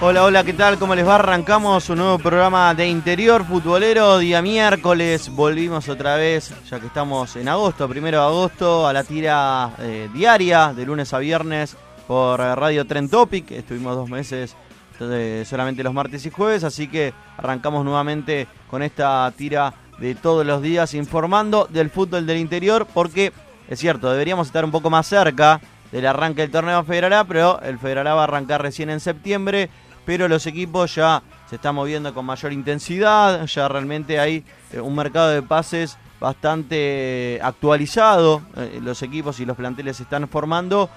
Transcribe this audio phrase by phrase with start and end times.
[0.00, 0.78] Hola, hola, ¿qué tal?
[0.78, 1.14] ¿Cómo les va?
[1.14, 5.30] Arrancamos un nuevo programa de Interior Futbolero, día miércoles.
[5.30, 10.10] Volvimos otra vez, ya que estamos en agosto, primero de agosto, a la tira eh,
[10.12, 13.50] diaria, de lunes a viernes, por Radio Tren Topic.
[13.52, 14.56] Estuvimos dos meses
[15.00, 20.44] eh, solamente los martes y jueves, así que arrancamos nuevamente con esta tira de todos
[20.44, 23.32] los días informando del fútbol del interior, porque
[23.68, 25.60] es cierto, deberíamos estar un poco más cerca
[25.92, 28.98] del arranque del torneo Federal A, pero el Federal A va a arrancar recién en
[29.00, 29.70] septiembre,
[30.04, 34.94] pero los equipos ya se están moviendo con mayor intensidad, ya realmente hay eh, un
[34.94, 40.88] mercado de pases bastante actualizado, eh, los equipos y los planteles se están formando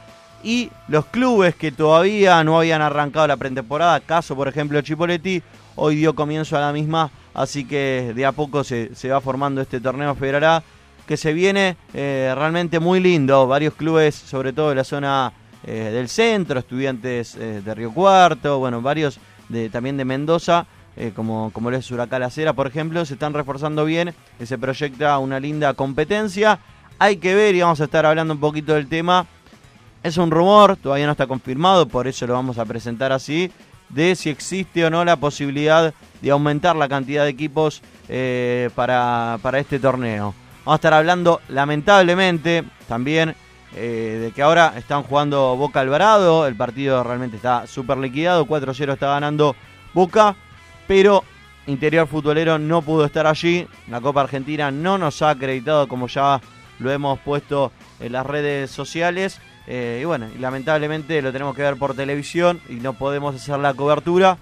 [0.43, 5.41] y los clubes que todavía no habían arrancado la pretemporada, caso por ejemplo Chipoletti,
[5.75, 9.61] hoy dio comienzo a la misma, así que de a poco se, se va formando
[9.61, 10.63] este torneo Federal
[11.07, 13.47] que se viene eh, realmente muy lindo.
[13.47, 15.31] Varios clubes, sobre todo de la zona
[15.69, 19.19] eh, del centro, estudiantes eh, de Río Cuarto, bueno, varios
[19.49, 23.15] de, también de Mendoza, eh, como, como lo es Huracán La Cera, por ejemplo, se
[23.15, 26.59] están reforzando bien, se proyecta una linda competencia.
[26.99, 29.25] Hay que ver y vamos a estar hablando un poquito del tema.
[30.03, 33.51] Es un rumor, todavía no está confirmado, por eso lo vamos a presentar así,
[33.89, 37.81] de si existe o no la posibilidad de aumentar la cantidad de equipos
[38.73, 40.33] para, para este torneo.
[40.59, 43.35] Vamos a estar hablando, lamentablemente, también
[43.77, 46.47] eh, de que ahora están jugando Boca Alvarado.
[46.47, 48.45] El partido realmente está súper liquidado.
[48.45, 49.55] 4-0 está ganando
[49.93, 50.35] Boca.
[50.87, 51.23] Pero
[51.67, 53.67] Interior Futbolero no pudo estar allí.
[53.89, 56.41] La Copa Argentina no nos ha acreditado como ya
[56.79, 59.39] lo hemos puesto en las redes sociales.
[59.67, 63.73] Eh, y bueno, lamentablemente lo tenemos que ver por televisión y no podemos hacer la
[63.73, 64.37] cobertura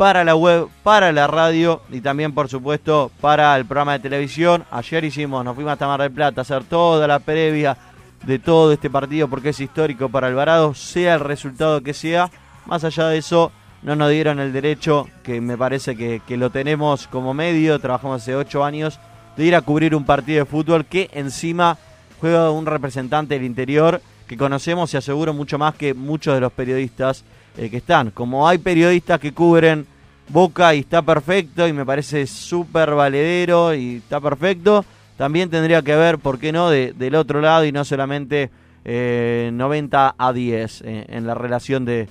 [0.00, 4.64] para la web, para la radio y también, por supuesto, para el programa de televisión.
[4.70, 7.76] Ayer hicimos, nos fuimos hasta Mar del Plata a hacer toda la previa
[8.24, 12.30] de todo este partido porque es histórico para Alvarado, sea el resultado que sea.
[12.66, 16.50] Más allá de eso, no nos dieron el derecho, que me parece que, que lo
[16.50, 19.00] tenemos como medio, trabajamos hace ocho años,
[19.36, 21.78] de ir a cubrir un partido de fútbol que encima
[22.20, 26.52] juega un representante del interior que conocemos y aseguro mucho más que muchos de los
[26.52, 27.24] periodistas
[27.56, 28.10] eh, que están.
[28.10, 29.86] Como hay periodistas que cubren
[30.28, 34.84] Boca y está perfecto y me parece súper valedero y está perfecto,
[35.20, 38.48] también tendría que ver, ¿por qué no?, de- del otro lado y no solamente
[38.86, 42.08] eh, 90 a 10 eh, en la relación de,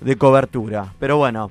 [0.00, 0.92] de cobertura.
[1.00, 1.50] Pero bueno,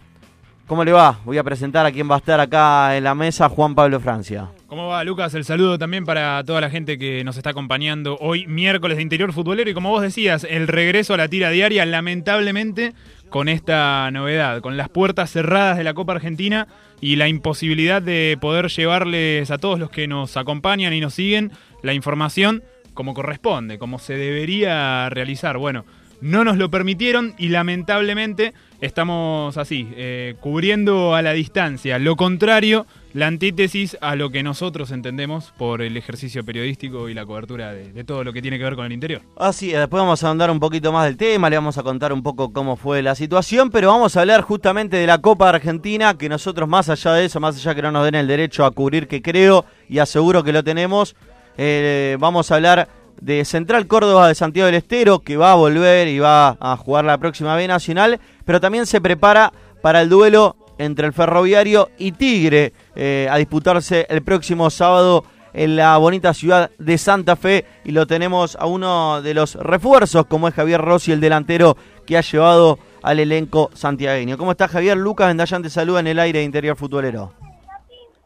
[0.66, 1.20] ¿cómo le va?
[1.26, 4.48] Voy a presentar a quien va a estar acá en la mesa, Juan Pablo Francia.
[4.74, 5.36] ¿Cómo va, Lucas?
[5.36, 9.32] El saludo también para toda la gente que nos está acompañando hoy, miércoles de Interior
[9.32, 9.70] Futbolero.
[9.70, 12.96] Y como vos decías, el regreso a la tira diaria, lamentablemente,
[13.30, 16.68] con esta novedad, con las puertas cerradas de la Copa Argentina
[17.00, 21.52] y la imposibilidad de poder llevarles a todos los que nos acompañan y nos siguen
[21.84, 22.64] la información
[22.96, 25.60] como corresponde, como se debería realizar.
[25.60, 25.86] Bueno,
[26.20, 32.00] no nos lo permitieron y lamentablemente estamos así, eh, cubriendo a la distancia.
[32.00, 37.26] Lo contrario, la antítesis a lo que nosotros entendemos por el ejercicio periodístico y la
[37.26, 39.22] cobertura de, todo lo que tiene que ver con el interior.
[39.38, 42.24] Así, después vamos a andar un poquito más del tema, le vamos a contar un
[42.24, 46.28] poco cómo fue la situación, pero vamos a hablar justamente de la Copa Argentina, que
[46.28, 49.08] nosotros más allá de eso, más allá que no nos den el derecho a cubrir,
[49.08, 51.16] que creo y aseguro que lo tenemos,
[51.58, 52.90] eh, vamos a hablar
[53.22, 57.06] de Central Córdoba de Santiago del Estero, que va a volver y va a jugar
[57.06, 62.12] la próxima B Nacional, pero también se prepara para el duelo entre el Ferroviario y
[62.14, 65.24] Tigre eh, a disputarse el próximo sábado
[65.54, 70.26] en la bonita ciudad de Santa Fe y lo tenemos a uno de los refuerzos
[70.26, 74.38] como es Javier Rossi, el delantero que ha llevado al elenco santiagueño.
[74.38, 74.98] ¿Cómo está Javier?
[74.98, 77.32] Lucas Vendayan te saluda en el aire de Interior Futbolero.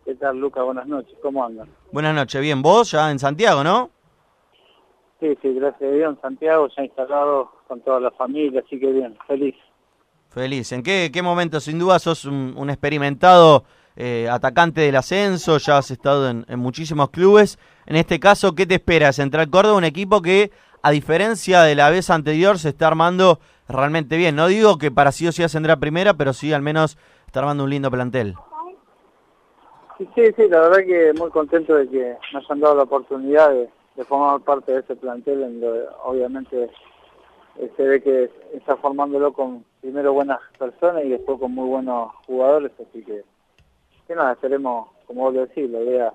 [0.05, 0.63] ¿Qué tal Lucas?
[0.63, 1.67] Buenas noches, ¿cómo andan?
[1.91, 3.89] Buenas noches, bien, vos ya en Santiago, ¿no?
[5.19, 8.91] Sí, sí, gracias a Dios en Santiago, ya instalado con toda la familia, así que
[8.91, 9.55] bien, feliz.
[10.37, 10.71] Feliz.
[10.71, 11.59] ¿En qué, momento?
[11.59, 13.63] Sin duda sos un, experimentado
[13.95, 17.57] eh, atacante del ascenso, ya has estado en, muchísimos clubes.
[17.87, 19.11] En este caso, ¿qué te espera?
[19.13, 20.51] Central Córdoba, un equipo que,
[20.83, 24.35] a diferencia de la vez anterior, se está armando realmente bien.
[24.35, 27.63] No digo que para sí o sí ascendrá primera, pero sí al menos está armando
[27.63, 28.35] un lindo plantel.
[29.97, 33.69] Sí, sí, la verdad que muy contento de que nos hayan dado la oportunidad de,
[33.95, 36.69] de formar parte de ese plantel, en donde obviamente
[37.59, 42.11] eh, se ve que está formándolo con primero buenas personas y después con muy buenos
[42.25, 43.23] jugadores, así que,
[44.07, 46.13] que nada, esperemos, como vos decís, la idea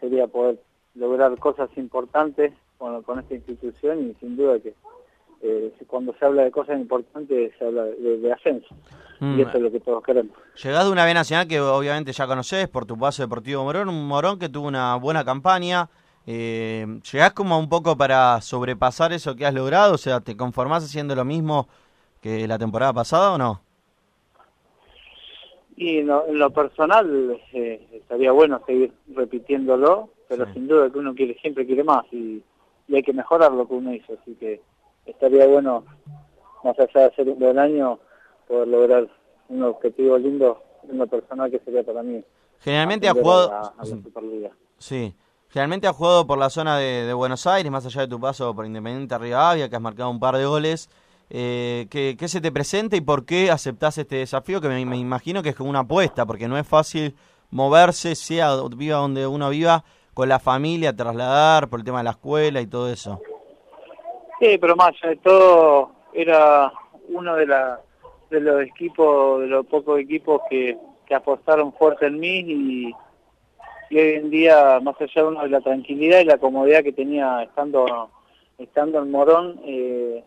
[0.00, 0.58] sería poder
[0.94, 4.74] lograr cosas importantes con, con esta institución y sin duda que
[5.42, 8.74] eh, cuando se habla de cosas importantes se habla de, ascenso.
[9.20, 9.40] y mm.
[9.40, 10.36] eso es lo que todos queremos.
[10.62, 14.08] Llegás de una B Nacional que obviamente ya conoces por tu paso deportivo Morón, un
[14.08, 15.88] Morón que tuvo una buena campaña,
[16.28, 19.94] eh, ¿Llegás como un poco para sobrepasar eso que has logrado?
[19.94, 21.68] O sea, ¿te conformás haciendo lo mismo
[22.26, 23.60] que la temporada pasada o no?
[25.76, 31.38] Y en lo, personal eh, estaría bueno seguir repitiéndolo, pero sin duda que uno quiere
[31.38, 32.42] siempre quiere más y,
[32.92, 34.60] hay que mejorar lo que uno hizo, así que
[35.06, 35.84] estaría bueno,
[36.62, 37.98] más allá de hacer un buen año,
[38.46, 39.08] poder lograr
[39.48, 42.24] un objetivo lindo en lo personal que sería para mí.
[42.60, 43.72] Generalmente ha jugado...
[44.78, 45.14] sí.
[45.48, 48.66] Generalmente has jugado por la zona de, Buenos Aires, más allá de tu paso por
[48.66, 50.88] Independiente Rivadavia, que has marcado un par de goles.
[51.28, 54.60] Eh, ¿qué, se te presenta y por qué aceptás este desafío?
[54.60, 57.14] Que me, imagino que es como una apuesta, porque no es fácil
[57.50, 59.84] moverse, sea viva donde uno viva,
[60.14, 63.20] con la familia, trasladar por el tema de la escuela y todo eso.
[64.40, 66.72] Sí, pero más allá de todo, era
[67.08, 67.80] uno de, la,
[68.30, 72.94] de los equipos, de los pocos equipos que, que apostaron fuerte en mí y
[73.90, 76.92] y hoy en día, más allá de, uno de la tranquilidad y la comodidad que
[76.92, 78.10] tenía estando,
[78.58, 80.24] estando en Morón, eh,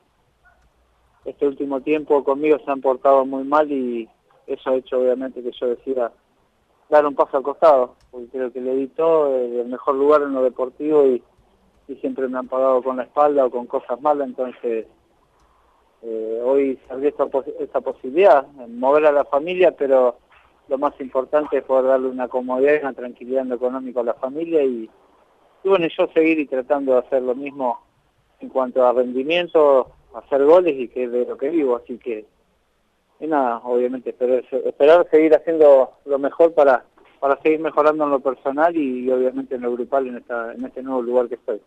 [1.30, 4.10] este último tiempo conmigo se han portado muy mal y
[4.48, 6.12] eso ha hecho obviamente que yo decida
[6.90, 10.34] dar un paso al costado, porque creo que le di todo, el mejor lugar en
[10.34, 11.24] lo deportivo y,
[12.02, 14.86] siempre me han pagado con la espalda o con cosas malas, entonces
[16.04, 17.28] eh, hoy se esta,
[17.60, 20.18] esta posibilidad, mover a la familia, pero
[20.68, 24.64] lo más importante es poder darle una comodidad y una tranquilidad económica a la familia
[24.64, 24.88] y,
[25.64, 27.80] bueno, yo seguir y tratando de hacer lo mismo
[28.40, 32.26] en cuanto a rendimiento, hacer goles y que es de lo que vivo, así que
[33.20, 36.86] y nada, obviamente esperar, esperar seguir haciendo lo mejor para,
[37.20, 40.82] para seguir mejorando en lo personal y, obviamente en lo grupal en, esta, en este
[40.82, 41.62] nuevo lugar que estoy.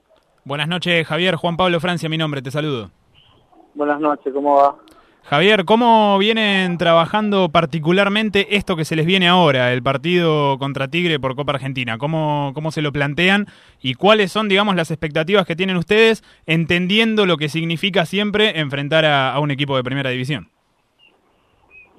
[0.44, 2.91] Buenas noches Javier, Juan Pablo Francia, mi nombre, te saludo.
[3.75, 4.77] Buenas noches, ¿cómo va?
[5.24, 11.20] Javier, ¿cómo vienen trabajando particularmente esto que se les viene ahora, el partido contra Tigre
[11.20, 11.96] por Copa Argentina?
[11.96, 13.46] ¿Cómo, cómo se lo plantean
[13.81, 19.05] y cuáles son, digamos, las expectativas que tienen ustedes, entendiendo lo que significa siempre enfrentar
[19.05, 20.48] a, un equipo de primera división?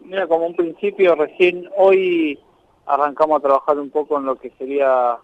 [0.04, 2.38] Mira, como un principio, recién hoy
[2.86, 5.18] arrancamos a trabajar un poco en lo que sería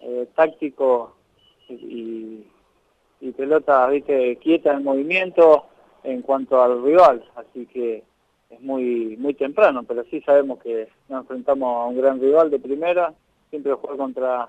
[0.00, 1.16] eh, táctico
[1.70, 2.44] y,
[3.22, 5.64] y pelota, viste, quieta en movimiento
[6.02, 8.04] en cuanto al rival, así que
[8.50, 12.58] es muy muy temprano, pero sí sabemos que nos enfrentamos a un gran rival de
[12.58, 13.12] primera,
[13.50, 14.48] siempre jugar contra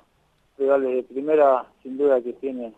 [0.57, 2.73] rivales de primera, sin duda que tiene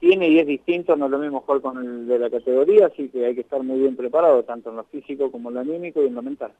[0.00, 3.08] tiene y es distinto, no es lo mismo jugar con el de la categoría, así
[3.08, 6.02] que hay que estar muy bien preparado, tanto en lo físico como en lo anímico
[6.02, 6.52] y en lo mental.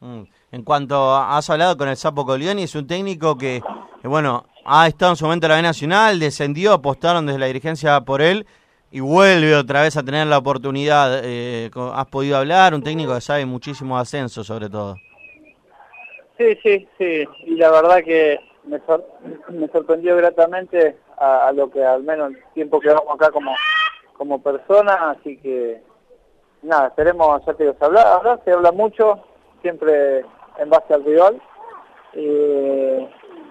[0.00, 0.22] Mm.
[0.52, 3.62] En cuanto has hablado con el Sapo Colioni, es un técnico que,
[4.02, 7.46] que, bueno, ha estado en su momento en la B Nacional, descendió, apostaron desde la
[7.46, 8.46] dirigencia por él
[8.90, 11.20] y vuelve otra vez a tener la oportunidad.
[11.24, 12.74] Eh, ¿Has podido hablar?
[12.74, 14.96] Un técnico que sabe muchísimo de ascenso, sobre todo.
[16.36, 17.24] Sí, sí, sí.
[17.46, 18.80] Y la verdad que me,
[19.50, 23.54] me sorprendió gratamente a, lo que al menos el tiempo que vamos acá como,
[24.16, 25.82] como persona, así que
[26.62, 29.22] nada, esperemos, ya te digo, se habla, habla, se habla mucho,
[29.60, 30.24] siempre
[30.58, 31.40] en base al rival.
[32.14, 33.08] Eh,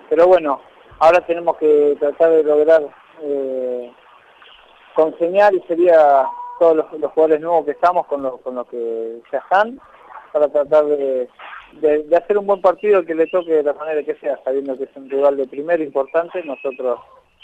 [0.09, 0.59] pero bueno,
[0.99, 2.81] ahora tenemos que tratar de lograr
[3.21, 3.93] eh,
[4.99, 6.25] conseñar y sería
[6.59, 9.79] todos los, los jugadores nuevos que estamos con los con lo que ya están
[10.33, 11.29] para tratar de,
[11.73, 14.77] de, de hacer un buen partido que le toque de la manera que sea, sabiendo
[14.77, 16.99] que es un rival de primero importante, nosotros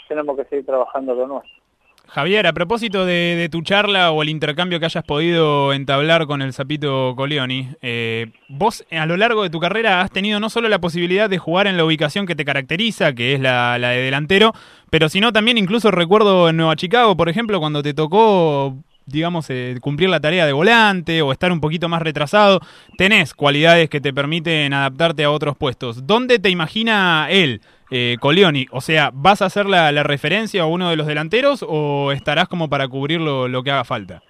[0.08, 1.62] tenemos que seguir trabajando lo nuestro.
[2.08, 6.52] Javier, a propósito de, tu charla o el intercambio que hayas podido entablar con el
[6.52, 10.80] Zapito Coleoni, eh, vos a lo largo de tu carrera has tenido no solo la
[10.80, 14.54] posibilidad de jugar en la ubicación que te caracteriza, que es la, la de delantero,
[14.90, 19.76] pero sino también incluso recuerdo en Nueva Chicago, por ejemplo, cuando te tocó digamos, eh,
[19.80, 22.60] cumplir la tarea de volante o estar un poquito más retrasado,
[22.98, 26.06] tenés cualidades que te permiten adaptarte a otros puestos.
[26.06, 28.66] ¿Dónde te imagina él, eh, Colioni?
[28.72, 32.68] O sea, ¿vas a hacer la, referencia a uno de los delanteros o estarás como
[32.68, 34.22] para cubrir lo, lo, que haga falta?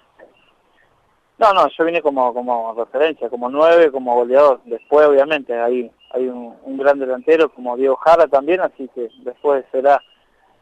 [1.37, 4.59] No, no, yo vine como, como referencia, como nueve, como goleador.
[4.65, 10.01] Después, obviamente, hay, hay un, gran delantero como Diego Jara también, así que después será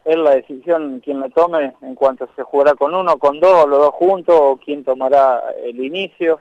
[0.04, 3.80] es la decisión quien la tome en cuanto se jugará con uno, con dos, los
[3.80, 6.38] dos juntos, o quién tomará el inicio.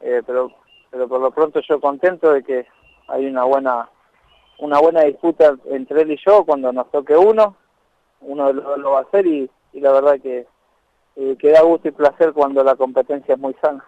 [0.00, 0.50] Eh, pero,
[0.90, 2.66] pero por lo pronto yo contento de que
[3.06, 3.88] hay una buena,
[4.60, 7.56] una buena disputa entre él y yo cuando nos toque uno.
[8.20, 10.46] Uno lo, lo va a hacer y, y la verdad que,
[11.16, 13.84] eh, que da gusto y placer cuando la competencia es muy sana.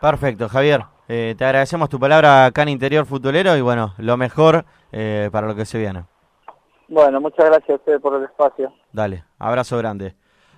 [0.00, 0.82] Perfecto, Javier.
[1.08, 5.46] Eh, te agradecemos tu palabra acá en Interior Futbolero y bueno, lo mejor eh, para
[5.46, 6.04] lo que se viene.
[6.88, 8.72] Bueno, muchas gracias a ustedes por el espacio.
[8.92, 10.14] Dale, abrazo grande.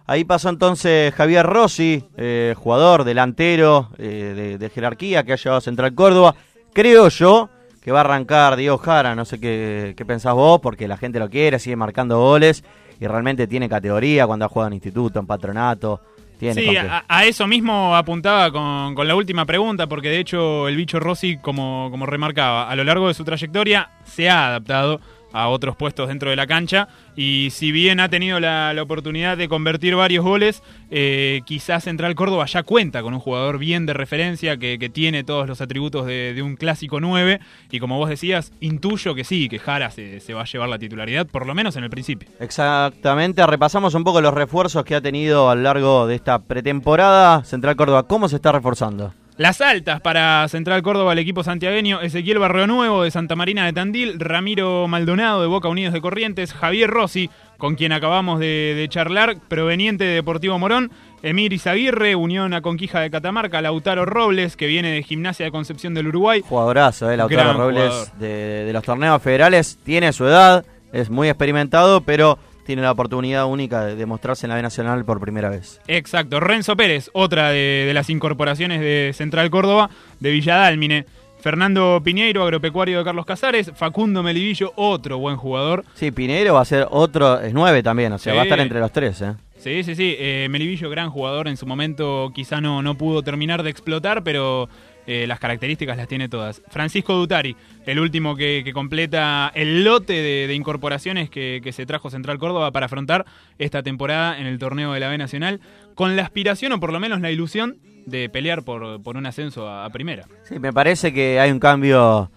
[0.07, 5.59] Ahí pasó entonces Javier Rossi, eh, jugador, delantero eh, de, de, jerarquía que ha llevado
[5.59, 6.35] a Central Córdoba.
[6.73, 7.49] Creo yo
[7.83, 11.19] que va a arrancar Diego Jara, no sé qué, qué pensás vos, porque la gente
[11.19, 12.65] lo quiere, sigue marcando goles
[13.01, 16.01] y realmente tiene categoría cuando ha jugado en instituto, en patronato.
[16.39, 20.67] Tiene sí, a, a, eso mismo apuntaba con, con, la última pregunta, porque de hecho
[20.69, 25.01] el bicho Rossi, como, como remarcaba, a lo largo de su trayectoria se ha adaptado
[25.33, 29.49] a otros puestos dentro de la cancha y si bien ha tenido la, oportunidad de
[29.49, 34.57] convertir varios goles, eh, quizás Central Córdoba ya cuenta con un jugador bien de referencia
[34.57, 39.15] que, tiene todos los atributos de, de, un clásico 9 y como vos decías, intuyo
[39.15, 41.85] que sí, que Jara se, se, va a llevar la titularidad, por lo menos en
[41.85, 42.29] el principio.
[42.41, 47.45] Exactamente, repasamos un poco los refuerzos que ha tenido a lo largo de esta pretemporada
[47.45, 49.15] Central Córdoba, ¿cómo se está reforzando?
[49.43, 53.73] Las altas para Central Córdoba, el equipo santiagueño, Ezequiel Barrio Nuevo de Santa Marina de
[53.73, 58.89] Tandil, Ramiro Maldonado de Boca Unidos de Corrientes, Javier Rossi, con quien acabamos de, de
[58.89, 60.93] charlar, proveniente de Deportivo Morón,
[61.25, 65.93] Emir Izaguirre, Unión a Conquija de Catamarca, Lautaro Robles, que viene de Gimnasia de Concepción
[65.93, 66.45] del Uruguay.
[66.49, 71.29] Jugadorazo, eh, Lautaro Gran Robles de, de los torneos federales, tiene su edad, es muy
[71.29, 72.39] experimentado, pero
[72.73, 75.79] tiene la oportunidad única de demostrarse en la B Nacional por primera vez.
[75.89, 76.41] Exacto.
[76.41, 81.05] Renzo Pérez, otra de, de las incorporaciones de Central Córdoba, de Villadálmine.
[81.41, 83.73] Fernando Piñeiro, agropecuario de Carlos Casares.
[83.75, 85.85] Facundo Melivillo, otro buen jugador.
[85.95, 88.37] Sí, Piñeiro va a ser otro, es nueve también, o sea, sí.
[88.37, 89.21] va a estar entre los tres.
[89.21, 89.35] ¿eh?
[89.59, 90.17] Sí, sí, sí.
[90.19, 94.69] Eh, Melivillo, gran jugador, en su momento quizá no, no pudo terminar de explotar, pero
[95.07, 96.63] eh, las características las tiene todas.
[96.69, 97.57] Francisco Dutari,
[97.87, 103.25] el último que, completa el lote de, incorporaciones que, se trajo Central Córdoba para afrontar
[103.59, 105.61] esta temporada en el torneo de la B Nacional,
[105.95, 109.69] con la aspiración o por lo menos la ilusión de pelear por, por un ascenso
[109.69, 110.27] a, a, primera.
[110.45, 112.31] Sí, me parece que hay un cambio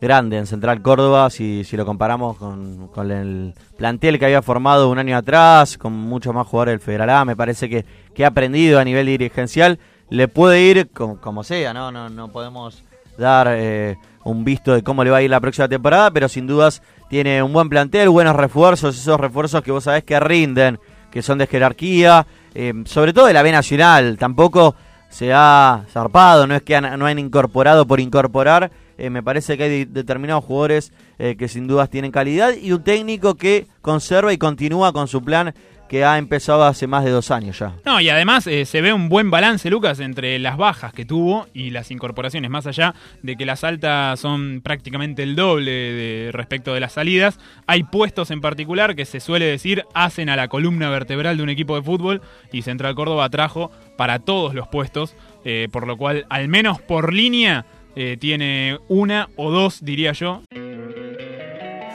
[0.00, 4.90] grande en Central Córdoba si, si lo comparamos con, con, el plantel que había formado
[4.90, 7.84] un año atrás, con muchos más jugadores del Federal A, me parece que,
[8.14, 9.78] que ha aprendido a nivel dirigencial
[10.10, 11.90] le puede ir como, como sea, ¿no?
[11.90, 12.82] No, no podemos
[13.16, 16.46] dar eh, un visto de cómo le va a ir la próxima temporada, pero sin
[16.46, 20.78] dudas tiene un buen plantel, buenos refuerzos, esos refuerzos que vos sabés que rinden,
[21.10, 24.74] que son de jerarquía, eh, sobre todo de la B Nacional, tampoco
[25.08, 29.56] se ha zarpado, no es que han, no han incorporado por incorporar, eh, me parece
[29.56, 34.32] que hay determinados jugadores eh, que sin dudas tienen calidad y un técnico que conserva
[34.32, 35.54] y continúa con su plan
[35.90, 37.74] que ha empezado hace más de dos años ya.
[37.84, 41.48] No, y además eh, se ve un buen balance, Lucas, entre las bajas que tuvo
[41.52, 42.94] y las incorporaciones, más allá
[43.24, 47.40] de que las altas son prácticamente el doble de, respecto de las salidas.
[47.66, 51.48] Hay puestos en particular que se suele decir hacen a la columna vertebral de un
[51.48, 56.24] equipo de fútbol y Central Córdoba trajo para todos los puestos, eh, por lo cual,
[56.30, 57.66] al menos por línea,
[57.96, 60.44] eh, tiene una o dos, diría yo.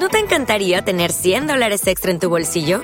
[0.02, 2.84] ¿No te encantaría tener 100 dólares extra en tu bolsillo?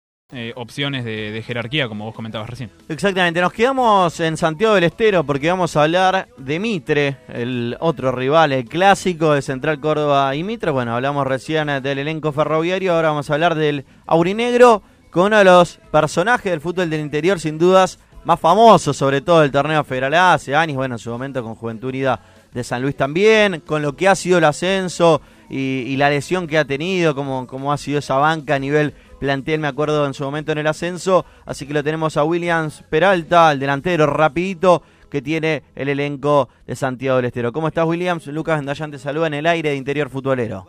[0.33, 2.69] Eh, opciones de, jerarquía, como vos comentabas recién.
[2.87, 8.13] Exactamente, nos quedamos en Santiago del Estero porque vamos a hablar de Mitre, el otro
[8.13, 10.71] rival, el clásico de Central Córdoba y Mitre.
[10.71, 15.43] Bueno, hablamos recién del elenco ferroviario, ahora vamos a hablar del Aurinegro con uno de
[15.43, 20.13] los personajes del fútbol del interior, sin dudas, más famosos, sobre todo del torneo federal
[20.13, 22.21] hace años, bueno, en su momento con Juventud Unida
[22.53, 26.47] de San Luis también, con lo que ha sido el ascenso y, y la lesión
[26.47, 30.15] que ha tenido, como, como ha sido esa banca a nivel plantel, me acuerdo en
[30.15, 34.81] su momento en el ascenso, así que lo tenemos a Williams Peralta, el delantero rapidito
[35.11, 37.53] que tiene el elenco de Santiago del Estero.
[37.53, 38.25] ¿Cómo estás Williams?
[38.27, 40.65] Lucas Vendayan te saluda en el aire de Interior Futbolero.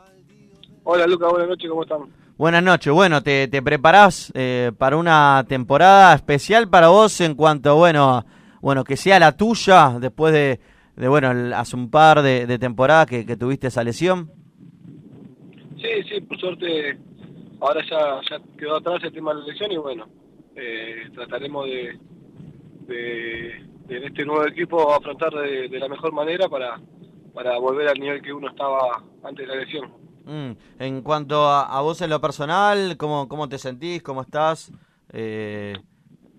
[0.84, 2.00] Hola Lucas, buenas noches, ¿cómo están?
[2.36, 2.92] Buenas noches.
[2.92, 8.26] Bueno, te, te preparás eh, para una temporada especial para vos en cuanto, bueno,
[8.60, 10.60] bueno que sea la tuya después de,
[10.96, 14.30] de bueno, el- hace un par de, de temporadas que, que tuviste esa lesión.
[15.76, 16.98] Sí, sí, por suerte
[17.62, 20.08] ahora ya, ya quedó atrás el tema de la elección y bueno,
[20.56, 21.98] eh, trataremos de,
[22.86, 26.80] de, de en este nuevo equipo afrontar de, la mejor manera para,
[27.32, 29.92] para volver al nivel que uno estaba antes de la elección.
[30.24, 34.02] Mm, En cuanto a, vos en lo personal, ¿cómo, cómo te sentís?
[34.02, 34.72] ¿Cómo estás?
[35.12, 35.76] Eh,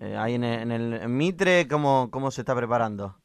[0.00, 3.16] eh, ahí en el, en el Mitre, ¿cómo, ¿cómo se está preparando?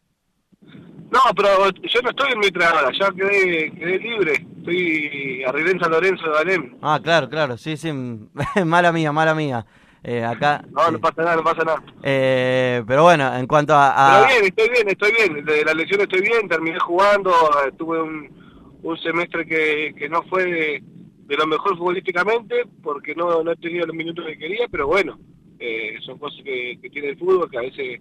[1.12, 5.80] No, pero yo no estoy en Mitre ahora, ya quedé, quedé libre, estoy arriba en
[5.80, 6.76] San Lorenzo de Alem.
[6.82, 7.92] Ah, claro, claro, sí, sí,
[8.66, 9.66] mala mía, mala mía.
[10.04, 10.64] Eh, acá.
[10.72, 11.84] No, no pasa nada, no pasa nada.
[12.04, 13.90] Eh, pero bueno, en cuanto a.
[13.90, 15.46] a- Pero bien, estoy bien, estoy bien.
[15.46, 17.34] De la lesión estoy bien, terminé jugando,
[17.78, 20.84] tuve un, un semestre que, que no fue de,
[21.26, 25.20] de lo mejor futbolísticamente, porque no, no he tenido los minutos que quería, pero bueno,
[25.60, 28.00] eh, son cosas que, que tiene el fútbol, que a veces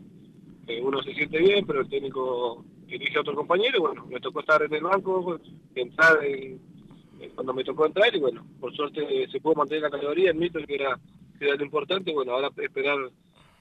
[0.69, 2.65] eh, uno se siente bien, pero el técnico
[2.97, 5.39] elige a otro compañero, y bueno, me tocó estar en el banco,
[5.75, 6.61] entrar en-
[7.35, 10.61] cuando me tocó entrar, y bueno, por suerte se pudo mantener la categoría, el mito
[10.65, 10.99] que era,
[11.39, 12.97] que era lo importante, bueno, ahora esperar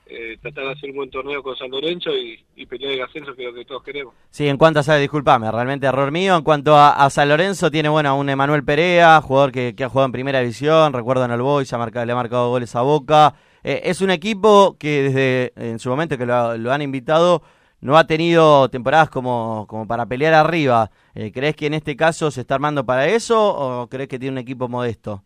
[0.10, 3.44] eh, tratar de hacer un buen torneo con San Lorenzo y, pelear el ascenso que
[3.44, 4.14] es lo que todos queremos.
[4.30, 6.36] Sí, en cuanto a, sabe, disculpame, realmente error mío.
[6.38, 9.84] En cuanto a, a San Lorenzo, tiene, bueno, a un Emanuel Perea, jugador que, que
[9.84, 12.74] ha jugado en primera división, recuerdo en el Boys, ha marcado, le ha marcado goles
[12.76, 13.36] a Boca.
[13.64, 17.42] Eh, es un equipo que desde en su momento que lo, lo han invitado,
[17.88, 20.92] no ha tenido temporadas como, como para pelear arriba.
[21.16, 24.34] Eh, ¿Crees que en este caso se está armando para eso o crees que tiene
[24.34, 25.24] un equipo modesto?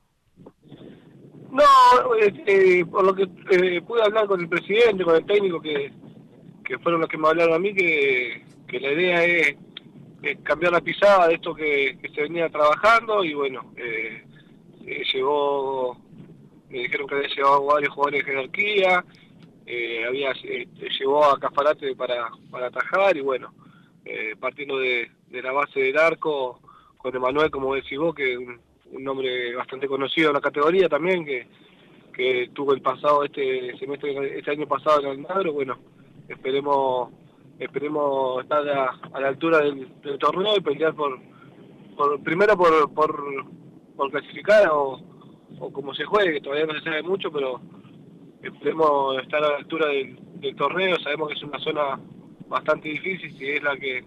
[1.49, 5.59] No, eh, eh, por lo que eh, pude hablar con el presidente, con el técnico,
[5.59, 5.91] que,
[6.63, 8.43] que fueron los que me hablaron a mí, que,
[8.79, 9.55] la idea es,
[10.43, 13.73] cambiar la pisada de esto que, se venía trabajando y bueno,
[15.11, 15.97] llegó,
[16.69, 19.03] me dijeron que había llegado varios jugadores de jerarquía,
[19.73, 20.67] eh, había eh,
[20.99, 23.53] llegó a Cafarate para, para atajar y bueno,
[24.03, 26.59] eh, partiendo de, la base del arco,
[26.97, 28.59] con Emanuel, como decís vos, que un,
[28.91, 31.47] un nombre bastante conocido en la categoría también, que,
[32.13, 35.77] que tuvo el pasado, este semestre, este año pasado en Almagro, bueno,
[36.27, 37.13] esperemos
[37.57, 41.17] esperemos estar a, la altura del, del torneo y pelear por,
[41.95, 43.45] por primero por, por,
[43.95, 44.99] por clasificar o,
[45.59, 47.61] o como se juegue, que todavía no se sabe mucho, pero
[48.43, 50.17] esperemos estar a la altura del,
[50.55, 51.99] torneo, sabemos que es una zona
[52.47, 54.03] bastante difícil, si es la que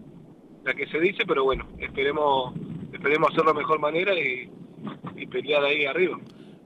[0.64, 2.54] la que se dice, pero bueno, esperemos
[2.92, 4.50] esperemos hacerlo de mejor manera y,
[5.16, 6.18] y pelear ahí arriba.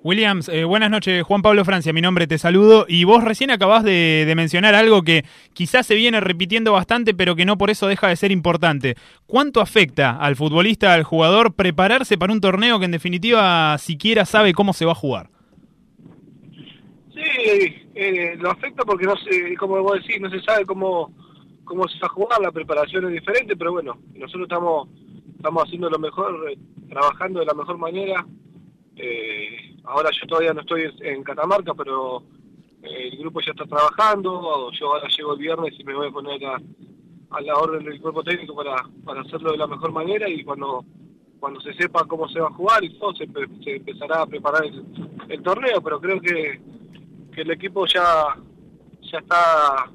[0.04, 1.24] Williams, eh, buenas noches.
[1.24, 2.86] Juan Pablo Francia, mi nombre, te saludo.
[2.88, 7.34] Y vos recién acabás de, de mencionar algo que quizás se viene repitiendo bastante, pero
[7.34, 8.94] que no por eso deja de ser importante.
[9.26, 14.54] ¿Cuánto afecta al futbolista, al jugador, prepararse para un torneo que en definitiva siquiera sabe
[14.54, 15.30] cómo se va a jugar?
[17.28, 21.12] Sí, eh, lo afecta porque no sé, como vos decís, no se sabe cómo,
[21.64, 24.88] cómo se va a jugar, la preparación es diferente, pero bueno, nosotros estamos,
[25.36, 28.24] estamos haciendo lo mejor, eh, trabajando de la mejor manera.
[28.96, 32.22] Eh, ahora yo todavía no estoy en Catamarca, pero
[32.82, 36.12] eh, el grupo ya está trabajando, yo ahora llego el viernes y me voy a
[36.12, 36.60] poner a,
[37.30, 40.84] a la orden del cuerpo técnico para, para hacerlo de la mejor manera y cuando
[41.38, 43.24] cuando se sepa cómo se va a jugar y todo, se,
[43.62, 44.64] se empezará a preparar
[45.28, 46.60] el torneo, pero creo que,
[47.38, 48.34] que el equipo ya
[49.12, 49.88] ya está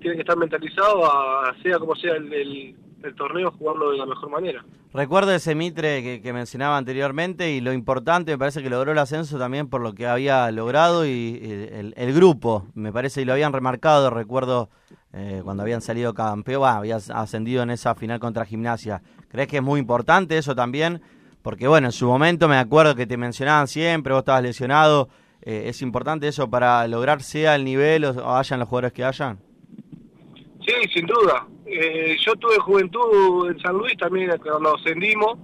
[0.00, 2.76] tiene que estar mentalizado a, sea como sea el,
[3.16, 4.64] torneo, jugarlo de la mejor manera.
[4.92, 9.38] Recuerdo ese Mitre que, mencionaba anteriormente y lo importante, me parece que logró el ascenso
[9.38, 11.40] también por lo que había logrado y,
[11.72, 14.68] el, el, grupo, me parece, y lo habían remarcado, recuerdo
[15.12, 19.02] eh, cuando habían salido campeón, había ascendido en esa final contra Gimnasia.
[19.28, 21.00] ¿Crees que es muy importante eso también?
[21.42, 25.08] Porque bueno, en su momento me acuerdo que te mencionaban siempre, vos estabas lesionado,
[25.42, 29.38] eh, ¿es importante eso para lograr sea el nivel o, hayan los jugadores que hayan?
[30.64, 31.46] Sí, sin duda.
[31.66, 35.38] Eh, yo tuve juventud en San Luis también cuando ascendimos.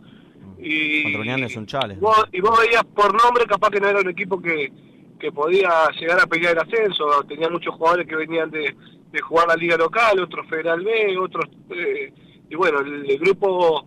[0.58, 1.12] Y,
[1.54, 4.72] Contra Vos, y vos veías por nombre, capaz que no era un equipo que,
[5.18, 7.22] que podía llegar a pelear el ascenso.
[7.28, 8.74] Tenía muchos jugadores que venían de,
[9.12, 11.44] de jugar la liga local, otros Federal B, otros.
[11.70, 12.12] Eh,
[12.50, 13.84] y bueno, el, grupo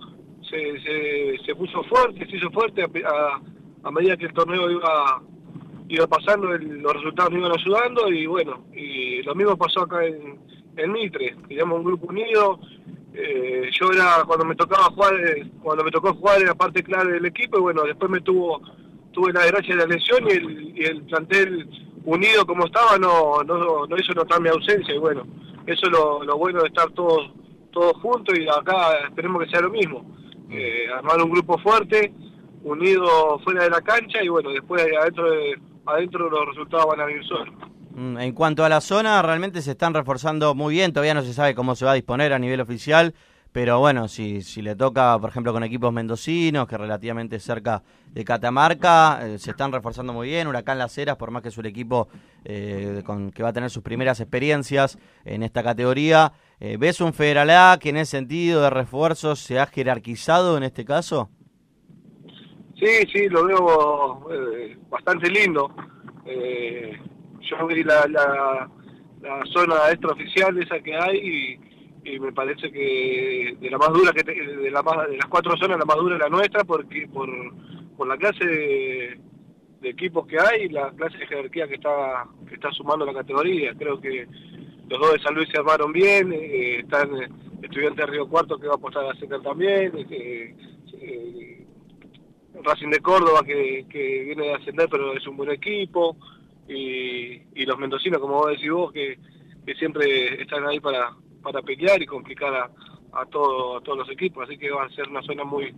[0.50, 3.42] se, se, se, puso fuerte, se hizo fuerte a,
[3.84, 5.22] a, medida que el torneo iba
[5.96, 10.40] iba pasando, los resultados me iban ayudando y bueno, y lo mismo pasó acá en
[10.78, 12.60] en Mitre, digamos un grupo unido.
[13.14, 17.14] Eh, yo era cuando me tocaba jugar, eh, cuando me tocó jugar era parte clave
[17.14, 18.62] del equipo y bueno, después me tuvo
[19.12, 21.68] tuve la desgracia de la lesión y el, plantel
[22.06, 25.28] unido como estaba no, no, hizo notar mi ausencia y bueno,
[25.66, 27.34] eso es lo, lo bueno de estar todos
[27.72, 30.06] todos juntos y acá esperemos que sea lo mismo.
[30.50, 32.14] Eh, armar un grupo fuerte,
[32.64, 37.06] unido fuera de la cancha y bueno, después adentro, de, adentro los resultados van a
[37.06, 37.54] venir solos.
[37.94, 40.94] Mm, en cuanto a la zona, realmente se están reforzando muy bien.
[40.94, 43.14] Todavía no se sabe cómo se va a disponer a nivel oficial.
[43.52, 48.24] Pero bueno, si, si le toca, por ejemplo, con equipos mendocinos, que relativamente cerca de
[48.24, 50.48] Catamarca, eh, se están reforzando muy bien.
[50.48, 52.08] Huracán Las Heras, por más que es un equipo
[52.46, 56.32] eh, con, que va a tener sus primeras experiencias en esta categoría.
[56.62, 60.64] Eh, ¿Ves un Federal A que en ese sentido de refuerzos se ha jerarquizado en
[60.64, 61.30] este caso?
[62.82, 64.28] Sí, sí, lo veo
[64.90, 65.72] bastante lindo.
[66.26, 67.00] Eh,
[67.42, 68.70] yo vi la, la,
[69.54, 71.60] zona extraoficial esa que hay
[72.04, 75.56] y, me parece que de la más dura que de, la más, de las cuatro
[75.58, 77.30] zonas la más dura es la nuestra porque por,
[77.96, 79.20] por la clase de,
[79.84, 83.74] equipos que hay y la clase de jerarquía que está que está sumando la categoría
[83.78, 84.28] creo que
[84.90, 87.10] los dos de San Luis se armaron bien eh, están
[87.62, 90.56] estudiantes de Río Cuarto que va a apostar a Secar también eh,
[90.94, 91.61] eh,
[92.64, 96.16] Racing de Córdoba que, que viene de ascender pero es un buen equipo
[96.68, 99.18] y, y los mendocinos, como vos decís vos, que,
[99.66, 102.72] que siempre están ahí para, para pelear y complicar a,
[103.14, 105.74] a, todo, a todos los equipos, así que va a ser una zona muy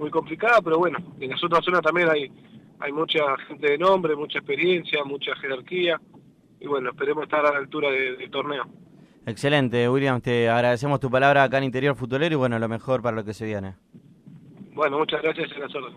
[0.00, 2.32] muy complicada, pero bueno, en las otras zonas también hay,
[2.78, 6.00] hay mucha gente de nombre, mucha experiencia, mucha jerarquía,
[6.58, 8.64] y bueno, esperemos estar a la altura de, del torneo.
[9.26, 13.14] Excelente, William, te agradecemos tu palabra acá en Interior Futbolero y bueno, lo mejor para
[13.14, 13.74] lo que se viene.
[14.72, 15.88] Bueno, muchas gracias en la zona.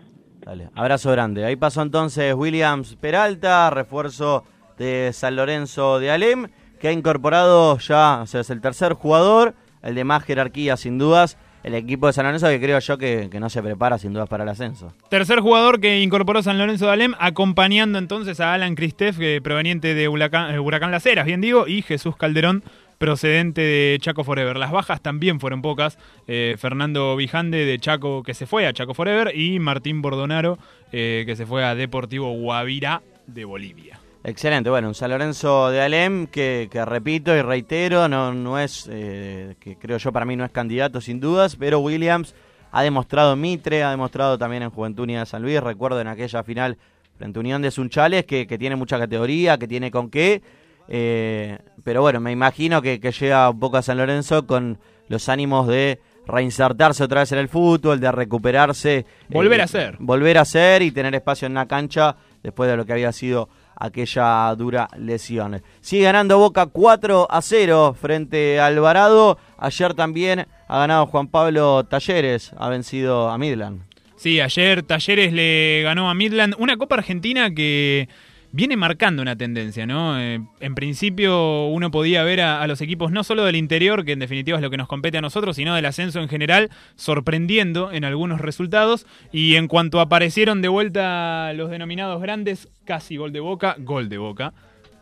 [0.44, 1.44] Dale, abrazo grande.
[1.46, 4.44] Ahí pasó entonces Williams Peralta, refuerzo
[4.76, 9.54] de San Lorenzo de Alem, que ha incorporado ya, o sea, es el tercer jugador,
[9.82, 13.30] el de más jerarquía sin dudas, el equipo de San Lorenzo que creo yo que,
[13.40, 14.92] no se prepara sin dudas para el ascenso.
[15.08, 19.94] Tercer jugador que incorporó San Lorenzo de Alem, acompañando entonces a Alan Cristef, que proveniente
[19.94, 22.64] de Huracán, Huracán Las Heras, bien digo, y Jesús Calderón,
[22.98, 24.56] procedente de Chaco Forever.
[24.56, 25.98] Las bajas también fueron pocas.
[26.26, 30.58] Eh, Fernando Vijande de Chaco que se fue a Chaco Forever y Martín Bordonaro
[30.92, 33.98] eh, que se fue a Deportivo Guavirá de Bolivia.
[34.22, 39.76] Excelente, bueno, un San Lorenzo de Alem que, repito y reitero, no, es, eh, que
[39.76, 42.34] creo yo para mí no es candidato sin dudas, pero Williams
[42.72, 46.06] ha demostrado en Mitre, ha demostrado también en Juventud Unida de San Luis, recuerdo en
[46.06, 46.78] aquella final
[47.18, 50.40] frente a Unión de Sunchales que tiene mucha categoría, que tiene con qué,
[50.88, 55.28] eh, pero bueno, me imagino que, que, llega un poco a San Lorenzo con los
[55.28, 59.06] ánimos de reinsertarse otra vez en el fútbol, de recuperarse.
[59.28, 59.96] Volver eh, a ser.
[59.98, 63.48] Volver a ser y tener espacio en una cancha después de lo que había sido
[63.76, 65.62] aquella dura lesión.
[65.80, 69.38] Sigue ganando Boca 4 a 0 frente a Alvarado.
[69.58, 73.82] Ayer también ha ganado Juan Pablo Talleres, ha vencido a Midland.
[74.16, 78.08] Sí, ayer Talleres le ganó a Midland una Copa Argentina que
[78.54, 80.20] viene marcando una tendencia, ¿no?
[80.20, 84.12] Eh, en principio uno podía ver a, a, los equipos no solo del interior, que
[84.12, 87.90] en definitiva es lo que nos compete a nosotros, sino del ascenso en general, sorprendiendo
[87.90, 89.06] en algunos resultados.
[89.32, 94.18] Y en cuanto aparecieron de vuelta los denominados grandes, casi gol de boca, gol de
[94.18, 94.52] boca.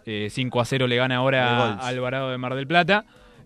[0.07, 3.05] Eh, 5 a 0 le gana ahora a Alvarado de Mar del Plata.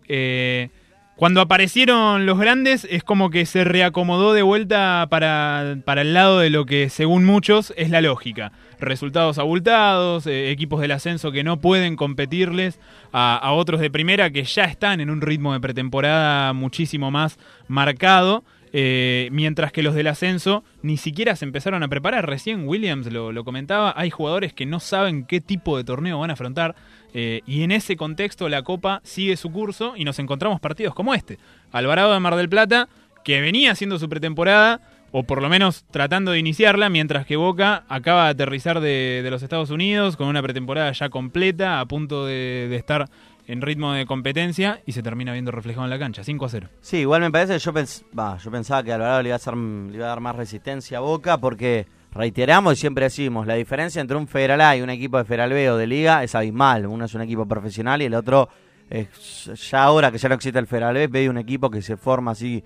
[0.08, 0.70] Eh,
[1.16, 6.38] cuando aparecieron los grandes es como que se reacomodó de vuelta para, para el lado
[6.38, 8.52] de lo que según muchos es la lógica.
[8.78, 12.78] Resultados abultados, eh, equipos del ascenso que no pueden competirles
[13.12, 18.44] a, otros de primera que ya están en un ritmo de pretemporada muchísimo más marcado.
[18.78, 22.26] eh, mientras que los del ascenso ni siquiera se empezaron a preparar.
[22.28, 26.30] Recién Williams lo, lo comentaba, hay jugadores que no saben qué tipo de torneo van
[26.30, 26.74] a afrontar.
[27.14, 31.14] eh, y en ese contexto la Copa sigue su curso y nos encontramos partidos como
[31.14, 31.38] este.
[31.72, 32.88] Alvarado de Mar del Plata,
[33.24, 34.80] que venía haciendo su pretemporada,
[35.12, 39.30] o por lo menos tratando de iniciarla, mientras que Boca acaba de aterrizar de, de
[39.30, 43.08] los Estados Unidos con una pretemporada ya completa, a punto de, de estar
[43.46, 46.68] en ritmo de competencia y se termina viendo reflejado en la cancha, 5 a 0.
[46.80, 49.56] Sí, igual me parece, yo, pens va, yo pensaba que Alvarado le iba, a hacer,
[49.56, 54.00] le iba a dar más resistencia a Boca porque reiteramos y siempre decimos, la diferencia
[54.00, 56.86] entre un Federal A y un equipo de Federal B o de Liga es abismal.
[56.86, 58.48] Uno es un equipo profesional y el otro
[58.90, 61.96] es ya ahora que ya no existe el Federal B, ve un equipo que se
[61.96, 62.64] forma así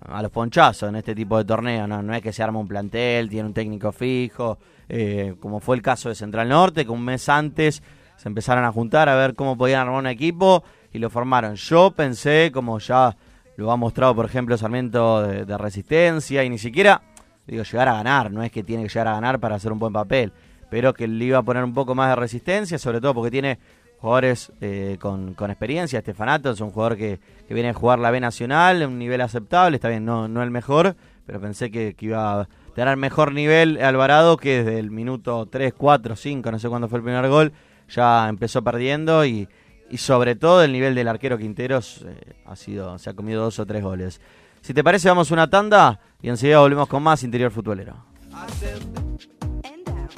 [0.00, 1.86] a los ponchazos en este tipo de torneo.
[1.86, 5.76] No, no es que se arma un plantel, tiene un técnico fijo, eh, como fue
[5.76, 7.82] el caso de Central Norte, que un mes antes
[8.16, 11.54] se empezaron a juntar a ver cómo podían armar un equipo y lo formaron.
[11.56, 13.16] Yo pensé, como ya
[13.56, 17.02] lo ha mostrado, por ejemplo, Sarmiento de, de Resistencia, y ni siquiera,
[17.46, 19.78] digo, llegar a ganar, no es que tiene que llegar a ganar para hacer un
[19.78, 20.32] buen papel,
[20.70, 23.58] pero que le iba a poner un poco más de resistencia, sobre todo porque tiene
[24.00, 25.98] jugadores eh, con, con experiencia.
[25.98, 29.76] Estefanato es un jugador que, que viene a jugar la B Nacional, un nivel aceptable,
[29.76, 34.36] está bien, no, no el mejor, pero pensé que, iba a tener mejor nivel Alvarado,
[34.36, 37.52] que desde el minuto 3, 4, 5, no sé cuándo fue el primer gol,
[37.88, 39.48] ya empezó perdiendo y,
[39.90, 43.58] y sobre todo el nivel del arquero Quinteros eh, ha sido, se ha comido dos
[43.58, 44.20] o tres goles.
[44.60, 47.94] Si te parece, vamos una tanda y enseguida volvemos con más interior futbolero.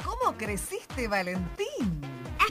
[0.03, 2.18] ¿Cómo creciste, Valentín?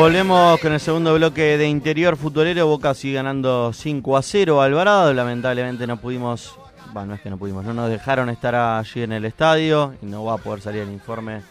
[0.00, 2.66] Volvemos con el segundo bloque de interior futbolero.
[2.66, 5.12] Boca sigue ganando 5 a 0 a Alvarado.
[5.12, 6.54] Lamentablemente no pudimos,
[6.94, 10.06] bueno, no es que no pudimos, no nos dejaron estar allí en el estadio y
[10.06, 11.42] no va a poder salir el informe, eh,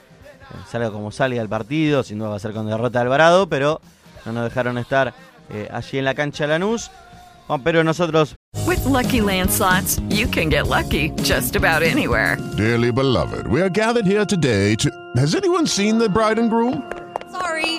[0.67, 3.81] salga como salga el partido, sin duda va a ser con derrota de Alvarado, pero
[4.25, 5.13] no nos dejaron estar
[5.51, 6.89] eh, allí en la cancha de Lanús.
[7.45, 8.33] Juan, pero nosotros
[8.65, 12.35] With Lucky Land slots, you can get lucky just about anywhere.
[12.57, 14.89] Dearly beloved, we are gathered here today to.
[15.17, 16.81] Has anyone seen the bride and groom?
[17.31, 17.78] Sorry,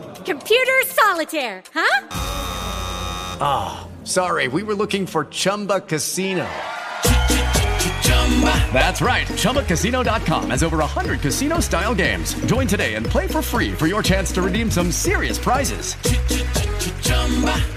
[0.25, 2.07] Computer solitaire, huh?
[3.41, 4.47] Ah, sorry.
[4.47, 6.47] We were looking for Chumba Casino.
[8.73, 9.27] That's right.
[9.27, 12.33] ChumbaCasino.com has over 100 casino style games.
[12.45, 15.95] Join today and play for free for your chance to redeem some serious prizes.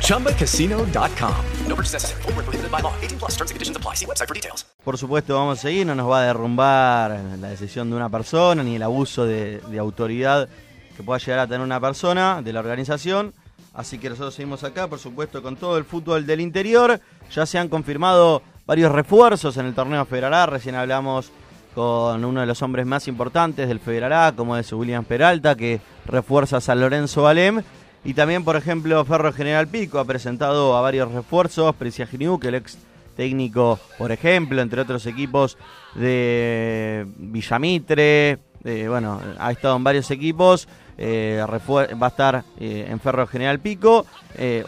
[0.01, 1.45] ChumbaCasino.com.
[1.67, 2.23] No purchase necessary.
[2.23, 2.95] Prohibited by law.
[3.03, 3.95] 18 plus terms and conditions apply.
[3.95, 4.65] See website for details.
[4.85, 8.63] Por supuesto, vamos a seguir, no nos va a derrumbar la decisión de una persona
[8.63, 10.49] ni el abuso de, de autoridad
[10.97, 13.33] que pueda llegar a tener una persona de la organización.
[13.75, 17.01] Así que nosotros seguimos acá, por supuesto, con todo el fútbol del interior.
[17.33, 20.47] Ya se han confirmado varios refuerzos en el torneo Federal A.
[20.47, 21.33] Recién hablamos
[21.75, 25.81] con uno de los hombres más importantes del Federal A, como es William Peralta, que
[26.07, 27.63] refuerza a San Lorenzo Alem.
[28.05, 31.75] Y también, por ejemplo, Ferro General Pico ha presentado a varios refuerzos.
[31.75, 32.79] Precia que el ex
[33.17, 35.57] técnico, por ejemplo, entre otros equipos
[35.95, 38.39] de Villamitre.
[38.65, 40.67] Eh, bueno, ha estado en varios equipos.
[40.97, 44.07] eh, va a estar eh, en Ferro General Pico.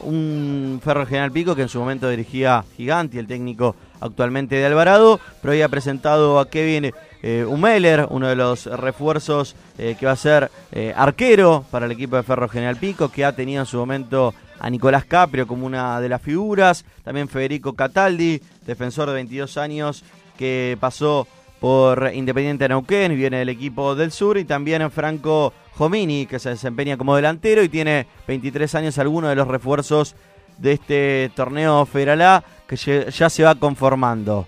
[0.03, 5.19] un Ferro General Pico que en su momento dirigía Giganti, el técnico actualmente de Alvarado.
[5.41, 10.51] Pero hoy ha presentado a Kevin Humeler, uno de los refuerzos que va a ser
[10.95, 14.71] arquero para el equipo de Ferro General Pico, que ha tenido en su momento a
[14.71, 16.85] Nicolás Caprio como una de las figuras.
[17.03, 20.05] También Federico Cataldi, defensor de 22 años,
[20.37, 21.27] que pasó
[21.61, 24.39] por Independiente Neuquén, viene del equipo del sur.
[24.39, 29.35] Y también Franco Jomini, que se desempeña como delantero y tiene 23 años, alguno de
[29.37, 30.15] los refuerzos
[30.59, 32.77] de este torneo Federal A, que
[33.11, 34.47] ya se va conformando.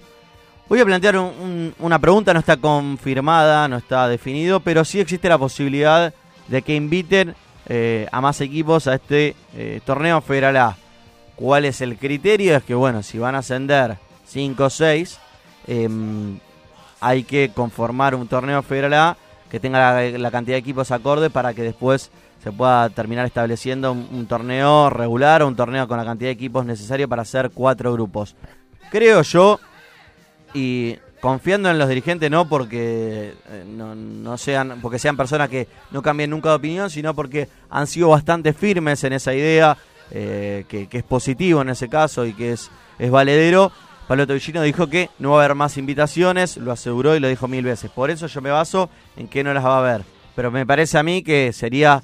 [0.68, 5.00] Voy a plantear un- un- una pregunta, no está confirmada, no está definido, pero sí
[5.00, 6.12] existe la posibilidad
[6.48, 7.34] de que inviten
[7.70, 10.76] eh, a más equipos a este eh, torneo Federal A.
[11.36, 12.56] ¿Cuál es el criterio?
[12.56, 15.18] Es que, bueno, si van a ascender 5 o 6,
[15.66, 16.38] em,
[17.00, 19.16] hay que conformar un torneo Federal A
[19.50, 22.10] que tenga la, cantidad de equipos acorde para que después
[22.42, 26.64] se pueda terminar estableciendo un, torneo regular o un torneo con la cantidad de equipos
[26.64, 28.36] necesario para hacer cuatro grupos.
[28.90, 29.58] Creo yo,
[30.54, 36.00] y confiando en los dirigentes no porque eh, no, sean porque sean personas que no
[36.00, 39.76] cambien nunca de opinión sino porque han sido bastante firmes en esa idea
[40.12, 43.72] eh, que, que es positivo en ese caso y que es, es valedero
[44.08, 47.46] Pablo Tobillino dijo que no va a haber más invitaciones lo aseguró y lo dijo
[47.46, 50.02] mil veces por eso yo me baso en que no las va a haber
[50.34, 52.02] pero me parece a mí que sería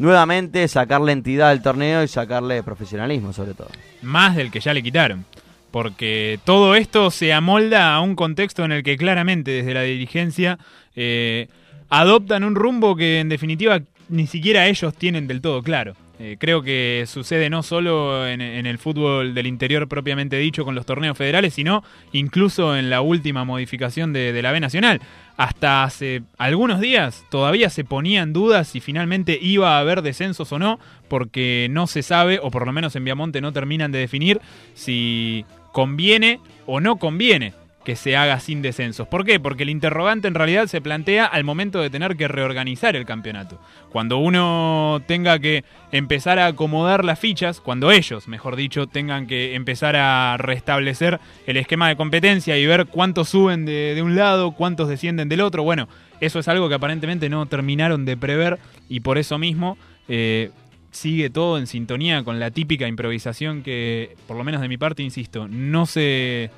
[0.00, 3.68] nuevamente sacarle entidad al torneo y sacarle profesionalismo sobre todo
[4.02, 5.26] Más del que ya le quitaron.
[5.70, 10.58] Porque todo esto se amolda a un contexto en el que claramente desde la dirigencia
[10.96, 11.48] eh,
[11.88, 15.94] adoptan un rumbo que en definitiva ni siquiera ellos tienen del todo claro.
[16.22, 20.84] Eh, creo que sucede no solo en, el fútbol del interior propiamente dicho con los
[20.84, 25.00] torneos federales, sino incluso en la última modificación de, de la B Nacional.
[25.38, 30.52] Hasta hace algunos días todavía se ponía en duda si finalmente iba a haber descensos
[30.52, 30.78] o no,
[31.08, 34.42] porque no se sabe, o por lo menos en Viamonte no terminan de definir
[34.74, 39.08] si conviene o no conviene que se haga sin descensos.
[39.08, 39.40] ¿Por qué?
[39.40, 43.58] Porque el interrogante en realidad se plantea al momento de tener que reorganizar el campeonato.
[43.90, 49.54] Cuando uno tenga que empezar a acomodar las fichas, cuando ellos, mejor dicho, tengan que
[49.54, 54.88] empezar a restablecer el esquema de competencia y ver cuántos suben de, un lado, cuántos
[54.88, 55.88] descienden del otro, bueno,
[56.20, 58.58] eso es algo que aparentemente no terminaron de prever
[58.90, 60.50] y por eso mismo eh,
[60.90, 65.02] sigue todo en sintonía con la típica improvisación que, por lo menos de mi parte,
[65.02, 66.50] insisto, no se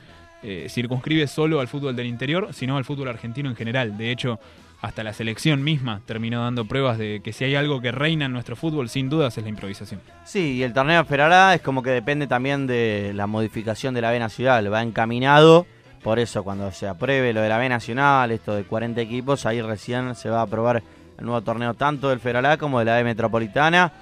[0.42, 3.96] eh, circunscribe solo al fútbol del interior, sino al fútbol argentino en general.
[3.96, 4.40] De hecho,
[4.82, 8.32] hasta la selección misma terminó dando pruebas de que si hay algo que reina en
[8.32, 10.00] nuestro fútbol, sin dudas, es la improvisación.
[10.24, 14.10] Sí, y el torneo A es como que depende también de la modificación de la
[14.10, 14.72] B Nacional.
[14.72, 15.66] Va encaminado,
[16.02, 19.62] por eso cuando se apruebe lo de la B Nacional, esto de 40 equipos, ahí
[19.62, 20.82] recién se va a aprobar
[21.16, 23.92] el nuevo torneo tanto del Federal como de la B Metropolitana.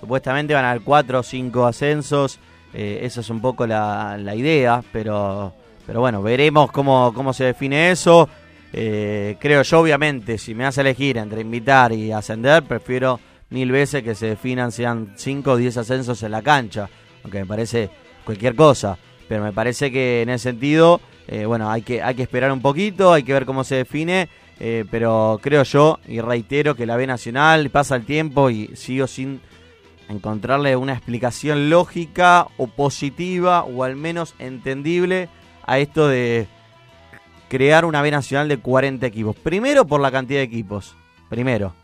[0.00, 2.40] Supuestamente van a haber 4 o 5 ascensos,
[2.72, 5.52] eh, esa es un poco la idea, pero,
[5.86, 8.28] pero bueno, veremos cómo, cómo se define eso.
[8.72, 13.18] Eh, creo yo, obviamente, si me hace elegir entre invitar y ascender, prefiero
[13.50, 16.88] mil veces que se definan sean 5 o 10 ascensos en la cancha,
[17.24, 17.90] aunque me parece
[18.24, 18.96] cualquier cosa,
[19.28, 22.62] pero me parece que en ese sentido, eh, bueno, hay que, hay que esperar un
[22.62, 24.28] poquito, hay que ver cómo se define,
[24.60, 29.06] eh, pero creo yo, y reitero, que la B Nacional pasa el tiempo y sigo
[29.08, 29.40] sin
[30.08, 35.28] encontrarle una explicación lógica o positiva o al menos entendible
[35.66, 36.46] a esto de
[37.48, 39.36] crear una B nacional de 40 equipos.
[39.36, 40.94] Primero por la cantidad de equipos,
[41.28, 41.74] primero.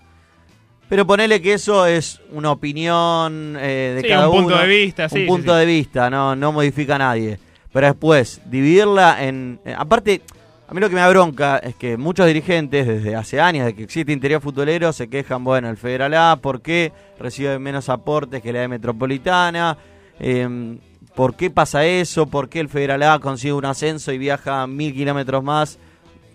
[0.89, 5.05] Pero ponele que eso es una opinión eh, de Sí, cada un punto de vista,
[5.05, 5.59] un sí, sí, punto sí.
[5.59, 7.39] de vista, no, no modifica a nadie.
[7.72, 9.59] Pero después, dividirla en...
[9.64, 10.22] eh, aparte,
[10.68, 13.74] a mí lo que me da bronca es que muchos dirigentes, desde hace años de
[13.74, 18.41] que existe interior futbolero, se quejan, bueno, el Federal A, ¿por qué recibe menos aportes
[18.41, 19.77] que la de Metropolitana?
[20.20, 20.79] Eh,
[21.16, 22.26] ¿Por qué pasa eso?
[22.26, 25.78] ¿Por qué el Federal A consigue un ascenso y viaja mil kilómetros más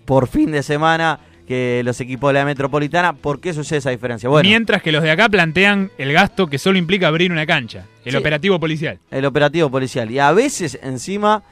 [0.06, 3.14] por fin de semana que los equipos de la Metropolitana?
[3.14, 4.28] ¿Por qué sucede esa diferencia?
[4.28, 7.86] Bueno, Mientras que los de acá plantean el gasto que solo implica abrir una cancha,
[8.04, 8.18] el Sí.
[8.18, 9.00] operativo policial.
[9.12, 10.10] el operativo policial.
[10.10, 11.44] Y a veces encima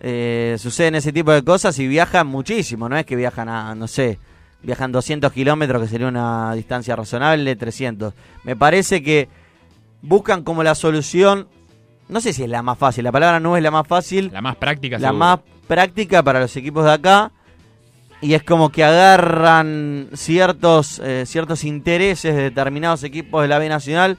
[0.00, 2.88] eh, suceden ese tipo de cosas y viajan muchísimo.
[2.88, 4.18] No es que viajan a, no sé,
[4.62, 8.14] viajan 200 kilómetros, que sería una distancia razonable, 300.
[8.44, 9.28] Me parece que
[10.00, 11.48] buscan como la solución,
[12.08, 14.30] no sé si es la más fácil, la palabra no es la más fácil.
[14.32, 15.18] La más práctica, La seguro.
[15.18, 17.30] más práctica para los equipos de acá.
[18.20, 23.68] Y es como que agarran ciertos, eh, ciertos intereses de determinados equipos de la B
[23.68, 24.18] Nacional,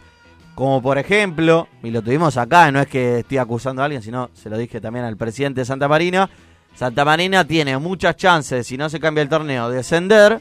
[0.55, 4.29] como por ejemplo, y lo tuvimos acá, no es que estoy acusando a alguien, sino
[4.33, 6.29] se lo dije también al presidente de Santa Marina.
[6.75, 10.39] Santa Marina tiene muchas chances, si no se cambia el torneo, de descender,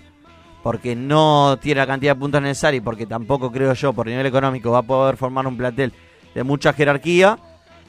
[0.62, 4.26] porque no tiene la cantidad de puntos necesaria y porque tampoco creo yo, por nivel
[4.26, 5.92] económico, va a poder formar un plantel
[6.34, 7.38] de mucha jerarquía.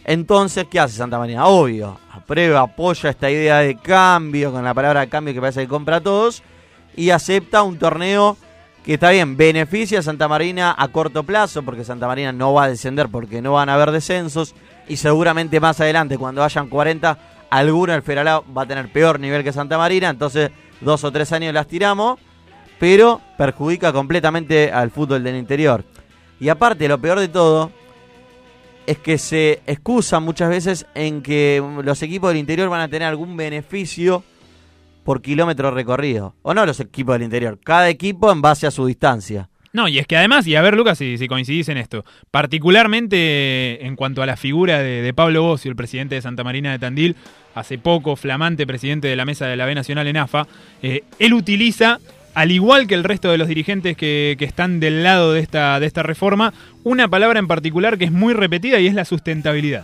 [0.05, 1.45] Entonces, ¿qué hace Santa Marina?
[1.47, 5.97] Obvio, aprueba, apoya esta idea de cambio, con la palabra cambio que parece que compra
[5.97, 6.41] a todos,
[6.95, 8.37] y acepta un torneo
[8.83, 12.63] que está bien, beneficia a Santa Marina a corto plazo, porque Santa Marina no va
[12.63, 14.55] a descender porque no van a haber descensos,
[14.87, 17.17] y seguramente más adelante, cuando hayan 40,
[17.49, 20.49] alguno del Feralao va a tener peor nivel que Santa Marina, entonces
[20.81, 22.19] dos o tres años las tiramos,
[22.79, 25.83] pero perjudica completamente al fútbol del interior.
[26.39, 27.71] Y aparte, lo peor de todo
[28.89, 33.07] es que se excusa muchas veces en que los equipos del interior van a tener
[33.07, 34.23] algún beneficio
[35.03, 36.33] por kilómetro recorrido.
[36.41, 39.49] O no los equipos del interior, cada equipo en base a su distancia.
[39.73, 43.85] No, y es que además, y a ver Lucas si, si coincidís en esto, particularmente
[43.85, 46.79] en cuanto a la figura de, de Pablo Bocio, el presidente de Santa Marina de
[46.79, 47.15] Tandil,
[47.53, 50.47] hace poco flamante presidente de la mesa de la B Nacional en AFA,
[50.81, 51.99] eh, él utiliza,
[52.33, 55.79] al igual que el resto de los dirigentes que, que están del lado de esta,
[55.79, 56.53] de esta reforma,
[56.83, 59.83] una palabra en particular que es muy repetida y es la sustentabilidad.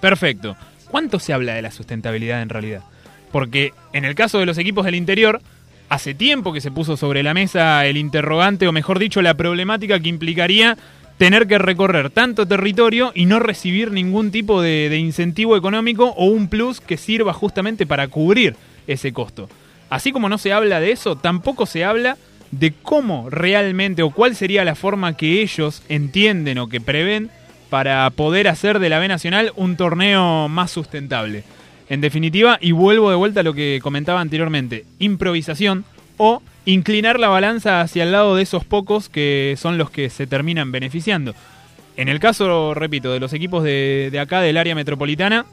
[0.00, 0.56] Perfecto.
[0.90, 2.82] ¿Cuánto se habla de la sustentabilidad en realidad?
[3.30, 5.40] Porque en el caso de los equipos del interior,
[5.88, 10.00] hace tiempo que se puso sobre la mesa el interrogante, o mejor dicho, la problemática
[10.00, 10.76] que implicaría
[11.16, 16.26] tener que recorrer tanto territorio y no recibir ningún tipo de, de incentivo económico o
[16.26, 18.56] un plus que sirva justamente para cubrir
[18.86, 19.48] ese costo.
[19.92, 22.16] Así como no se habla de eso, tampoco se habla
[22.50, 27.28] de cómo realmente o cuál sería la forma que ellos entienden o que prevén
[27.68, 31.44] para poder hacer de la B Nacional un torneo más sustentable.
[31.90, 35.84] En definitiva, y vuelvo de vuelta a lo que comentaba anteriormente, improvisación
[36.16, 40.26] o inclinar la balanza hacia el lado de esos pocos que son los que se
[40.26, 41.34] terminan beneficiando.
[41.98, 45.44] En el caso, repito, de los equipos de, de acá del área metropolitana,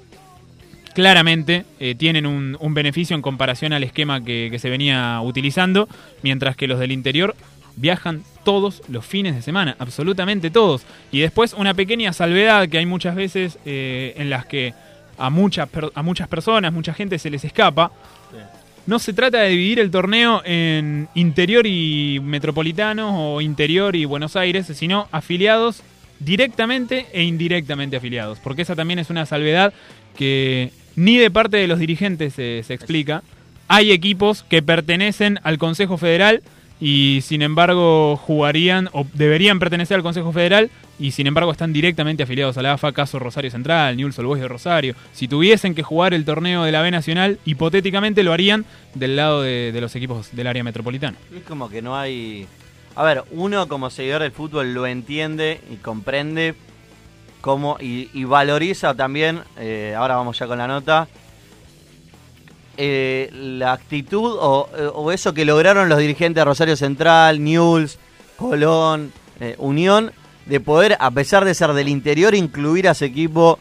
[0.99, 5.87] claramente eh, tienen un, beneficio en comparación al esquema que, se venía utilizando,
[6.23, 7.37] mientras que los del interior
[7.77, 10.83] viajan todos los fines de semana, absolutamente todos.
[11.09, 14.73] Y después una pequeña salvedad que hay muchas veces eh, en las que
[15.17, 17.93] a muchas, a muchas personas, mucha gente se les escapa.
[18.85, 24.35] No se trata de dividir el torneo en interior y metropolitanos o interior y Buenos
[24.35, 25.81] Aires, sino afiliados
[26.19, 28.39] directamente e indirectamente afiliados.
[28.39, 29.73] Porque esa también es una salvedad
[30.17, 33.23] que ni de parte de los dirigentes se, se explica.
[33.69, 36.41] Hay equipos que pertenecen al Consejo Federal
[36.81, 40.69] y sin embargo jugarían o deberían pertenecer al Consejo Federal
[40.99, 44.41] y sin embargo están directamente afiliados a la AFA, caso Rosario Central, Newell's Old Boys
[44.41, 44.95] de Rosario.
[45.13, 49.41] Si tuviesen que jugar el torneo de la B Nacional, hipotéticamente lo harían del lado
[49.41, 51.17] de, de los equipos del área metropolitana.
[51.33, 52.45] Es como que no hay...
[52.95, 56.55] A ver, uno como seguidor del fútbol lo entiende y comprende
[57.41, 61.07] cómo y, y valoriza también, eh, ahora vamos ya con la nota,
[62.77, 67.99] eh, la actitud o, eh, o eso que lograron los dirigentes de Rosario Central, Newell's,
[68.37, 69.11] Colón,
[69.57, 70.11] Unión,
[70.45, 73.59] de poder, a pesar de ser del interior, incluir a ese equipo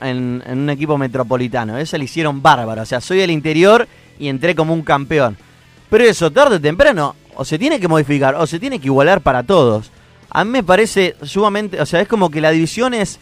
[0.00, 1.78] en, en un equipo metropolitano.
[1.78, 2.82] Eso le hicieron bárbaro.
[2.82, 3.86] O sea, soy del interior
[4.18, 5.36] y entré como un campeón.
[5.90, 9.20] Pero eso, tarde o temprano, o se tiene que modificar o se tiene que igualar
[9.20, 9.90] para todos.
[10.32, 13.20] A mí me parece sumamente, o sea, es como que la división es,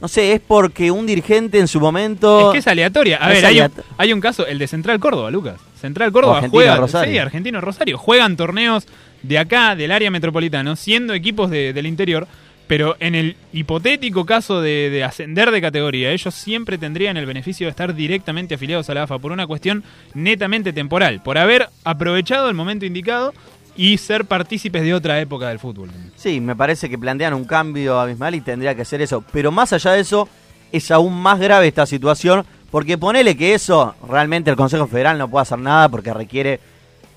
[0.00, 2.48] no sé, es porque un dirigente en su momento...
[2.48, 3.18] Es que es aleatoria.
[3.20, 5.60] A Es ver, hay un, hay un caso, el de Central Córdoba, Lucas.
[5.80, 6.76] Central Córdoba Argentino juega.
[6.76, 7.12] Rosario.
[7.12, 7.98] Sí, Argentino Rosario.
[7.98, 8.86] Juegan torneos
[9.22, 12.26] de acá, del área metropolitana, siendo equipos de- del interior,
[12.66, 17.66] Pero en el hipotético caso de, de ascender de categoría, ellos siempre tendrían el beneficio
[17.66, 19.84] de estar directamente afiliados a la AFA por una cuestión
[20.14, 23.34] netamente temporal, por haber aprovechado el momento indicado
[23.76, 25.90] y ser partícipes de otra época del fútbol.
[26.16, 29.24] Sí, me parece que plantean un cambio abismal y tendría que ser eso.
[29.32, 30.28] Pero más allá de eso,
[30.70, 35.28] es aún más grave esta situación, porque ponele que eso realmente el Consejo Federal no
[35.28, 36.60] puede hacer nada porque requiere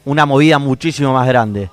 [0.05, 1.69] una movida muchísimo más grande.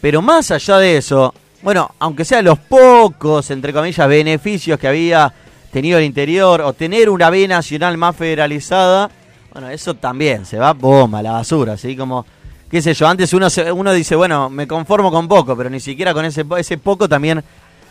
[0.00, 5.32] Pero más allá de eso, bueno, aunque sean los pocos, entre comillas, beneficios que había
[5.72, 9.10] tenido el interior, o tener una B nacional más federalizada,
[9.52, 12.24] bueno, eso también se va bomba a la basura, así como,
[12.70, 16.12] qué sé yo, antes uno, uno dice, bueno, me conformo con poco, pero ni siquiera
[16.12, 17.42] con ese, ese poco también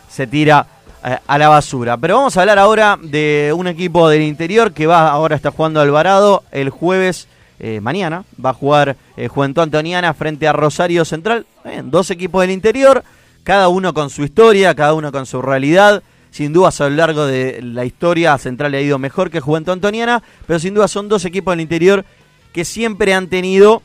[0.08, 0.66] se tira
[1.04, 1.96] eh, a la basura.
[1.96, 5.80] Pero vamos a hablar ahora de un equipo del interior que va ahora está jugando
[5.80, 7.28] Alvarado el jueves.
[7.60, 11.46] eh, mañana va a jugar eh, Juventud Antoniana frente a Rosario Central.
[11.84, 13.04] Dos equipos del interior,
[13.42, 16.02] cada uno con su historia, cada uno con su realidad.
[16.30, 19.72] Sin dudas a lo largo de la historia Central le ha ido mejor que Juventud
[19.72, 22.04] Antoniana, pero sin duda son dos equipos del interior
[22.52, 23.82] que siempre han tenido,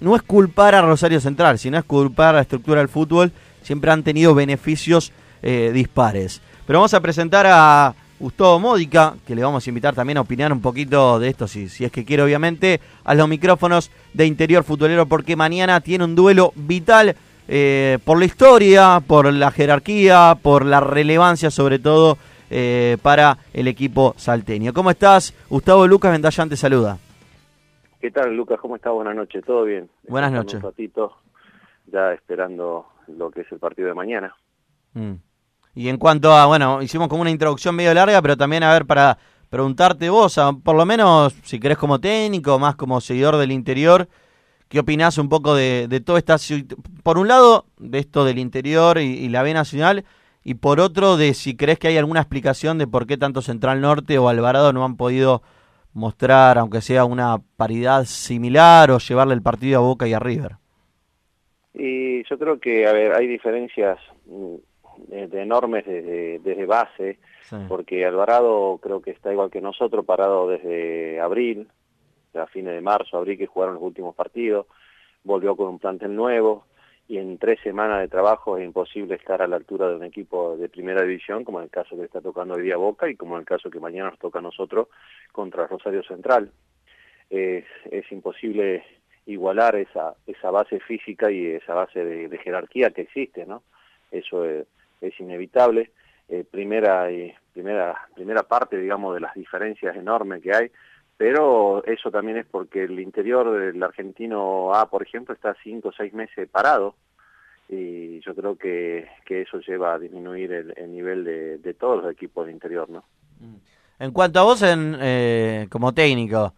[0.00, 3.32] no es culpar a Rosario Central, sino es culpar a la estructura del fútbol,
[3.62, 6.40] siempre han tenido beneficios eh, dispares.
[6.66, 10.52] Pero vamos a presentar a Gustavo Módica, que le vamos a invitar también a opinar
[10.52, 14.64] un poquito de esto, si, si es que quiere obviamente, a los micrófonos de Interior
[14.64, 20.66] Futbolero, porque mañana tiene un duelo vital eh, por la historia, por la jerarquía, por
[20.66, 22.18] la relevancia sobre todo
[22.50, 24.74] eh, para el equipo salteño.
[24.74, 25.32] ¿Cómo estás?
[25.48, 26.98] Gustavo Lucas Vendallán te saluda.
[28.00, 28.58] ¿Qué tal, Lucas?
[28.60, 28.92] ¿Cómo estás?
[28.92, 29.44] Buenas noches.
[29.44, 29.90] ¿Todo bien?
[30.08, 30.54] Buenas noches.
[30.54, 31.16] Un ratito
[31.86, 34.34] ya esperando lo que es el partido de mañana.
[34.94, 35.14] Mm.
[35.74, 38.84] Y en cuanto a, bueno, hicimos como una introducción medio larga, pero también a ver,
[38.86, 39.18] para
[39.48, 44.08] preguntarte vos, a- por lo menos si querés como técnico, más como seguidor del interior,
[44.68, 46.36] ¿qué opinás un poco de, de toda esta...
[47.02, 50.04] Por un lado, de esto del interior y, y la B Nacional,
[50.44, 53.80] y por otro, de si crees que hay alguna explicación de por qué tanto Central
[53.80, 55.42] Norte o Alvarado no han podido
[55.92, 60.52] mostrar, aunque sea una paridad similar, o llevarle el partido a Boca y a River.
[61.74, 64.54] Y yo creo que, a ver, hay diferencias mm,
[65.08, 67.18] de, de enormes desde, desde base,
[67.66, 71.68] porque Alvarado creo que está igual que nosotros, parado desde abril,
[72.34, 74.66] a fines de marzo, abril, que jugaron los últimos partidos,
[75.24, 76.64] volvió con un plantel nuevo,
[77.08, 80.58] y en tres semanas de trabajo es imposible estar a la altura de un equipo
[80.58, 83.34] de primera división, como en el caso que está tocando hoy día Boca y como
[83.36, 84.88] en el caso que mañana nos toca a nosotros
[85.32, 86.52] contra Rosario Central.
[87.30, 88.84] Es, es imposible
[89.28, 93.62] igualar esa, esa base física y esa base de, jerarquía que existe, ¿no?
[94.10, 94.66] Eso es,
[95.18, 95.90] inevitable.
[96.28, 100.70] Eh, primera, y primera, primera parte, digamos, de las diferencias enormes que hay,
[101.18, 105.92] pero eso también es porque el interior del argentino A, por ejemplo, está cinco o
[105.92, 106.94] seis meses parado
[107.68, 112.02] y yo creo que, que eso lleva a disminuir el, el nivel de, de todos
[112.02, 113.04] los equipos del interior, ¿no?
[113.98, 116.54] En cuanto a vos en, eh, como técnico,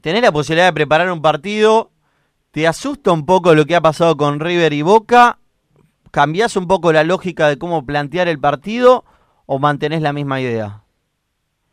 [0.00, 1.90] tenés la posibilidad de preparar un partido,
[2.52, 5.38] ¿te asusta un poco lo que ha pasado con River y Boca?
[6.10, 9.04] ¿Cambiás un poco la lógica de cómo plantear el partido
[9.44, 10.80] o mantenés la misma idea?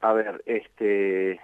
[0.01, 1.39] A ver, este,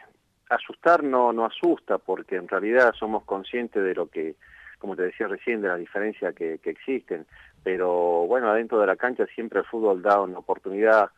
[0.49, 4.35] asustar no, no asusta porque en realidad somos conscientes de lo que,
[4.79, 7.25] como te decía recién, de la diferencia que, que existen.
[7.63, 11.11] Pero bueno, adentro de la cancha siempre el fútbol da una oportunidad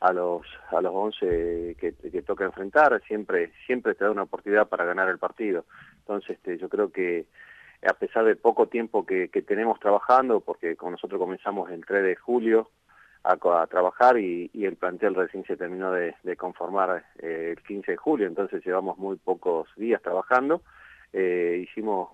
[0.00, 4.84] a los a los 11 que, toca enfrentar, siempre siempre te da una oportunidad para
[4.84, 5.64] ganar el partido.
[5.98, 7.26] Entonces, este, yo creo que
[7.86, 12.02] a pesar del poco tiempo que, que tenemos trabajando, porque con nosotros comenzamos el 3
[12.02, 12.70] de julio,
[13.26, 18.26] a, trabajar y, el plantel recién se terminó de, conformar eh, el 15 de julio,
[18.26, 20.62] entonces llevamos muy pocos días trabajando.
[21.12, 22.10] Eh, hicimos,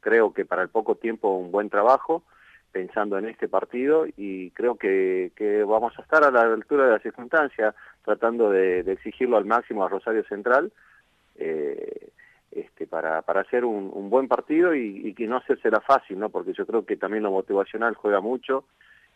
[0.00, 2.22] creo que para el poco tiempo, un buen trabajo
[2.72, 6.92] pensando en este partido y creo que, que vamos a estar a la altura de
[6.92, 7.74] la circunstancia,
[8.04, 10.72] tratando de, exigirlo al máximo a Rosario Central.
[11.36, 12.10] eh,
[12.50, 16.30] este, para, para hacer un, buen partido y, que no hacérsela fácil, ¿no?
[16.30, 18.64] Porque yo creo que también lo motivacional juega mucho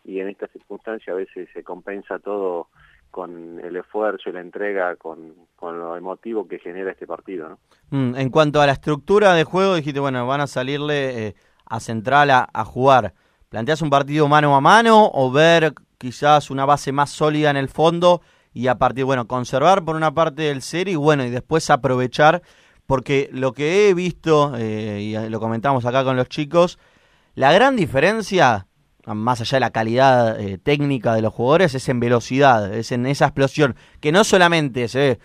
[0.04, 2.68] y en esta circunstancia a veces se compensa todo
[3.12, 7.58] con el esfuerzo y la entrega, con, con lo emotivo que genera este partido, ¿no?
[7.90, 11.34] Mm, en cuanto a la estructura de juego, dijiste, bueno, van a salirle eh,
[11.66, 13.12] a Central a, jugar.
[13.50, 17.68] ¿Planteas un partido mano a mano o ver quizás una base más sólida en el
[17.68, 18.22] fondo
[18.54, 22.42] y a partir, bueno, conservar por una parte el ser y bueno, y después aprovechar?
[22.86, 26.78] Porque lo que he visto, eh, y lo comentamos acá con los chicos,
[27.34, 28.66] la gran diferencia,
[29.06, 33.06] más allá de la calidad eh, técnica de los jugadores, es en velocidad, es en
[33.06, 35.18] esa explosión, que no solamente se ve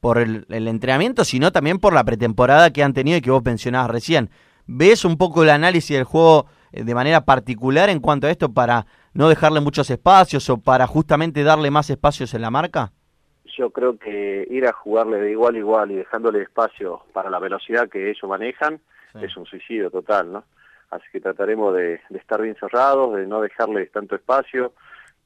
[0.00, 3.44] por el, el entrenamiento, sino también por la pretemporada que han tenido y que vos
[3.44, 4.30] mencionabas recién.
[4.66, 8.52] ¿Ves un poco el análisis del juego eh, de manera particular en cuanto a esto
[8.52, 12.92] para no dejarle muchos espacios o para justamente darle más espacios en la marca?
[13.56, 17.38] Yo creo que ir a jugarle de igual a igual y dejándole espacio para la
[17.38, 18.80] velocidad que ellos manejan
[19.20, 20.44] es un suicidio total, ¿no?
[20.90, 24.72] Así que trataremos de, estar bien cerrados, de no dejarles tanto espacio,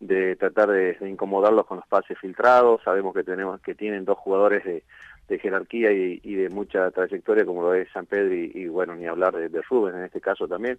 [0.01, 2.83] de tratar de, incomodarlos con los pases filtrados.
[2.83, 4.83] Sabemos que tenemos que tienen dos jugadores de,
[5.39, 9.51] jerarquía y, de mucha trayectoria como lo es San Pedro y, bueno, ni hablar de,
[9.51, 10.79] de, Rubén en este caso también.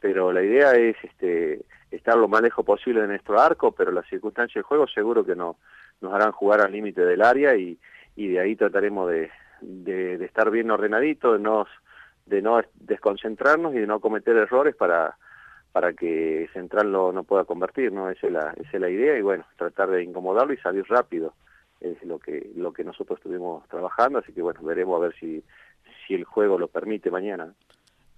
[0.00, 4.06] Pero la idea es este, estar lo más lejos posible de nuestro arco, pero las
[4.06, 5.56] circunstancias del juego seguro que no,
[6.00, 7.78] nos harán jugar al límite del área y,
[8.14, 11.66] y de ahí trataremos de, de, de estar bien ordenaditos, de no,
[12.28, 15.16] de no desconcentrarnos y de no cometer errores para
[15.72, 18.10] para que Central no, pueda convertir, ¿no?
[18.10, 21.34] Esa es, la, esa es la idea y bueno, tratar de incomodarlo y salir rápido
[21.80, 25.44] es lo que lo que nosotros estuvimos trabajando, así que bueno, veremos a ver si,
[26.06, 27.52] si el juego lo permite mañana.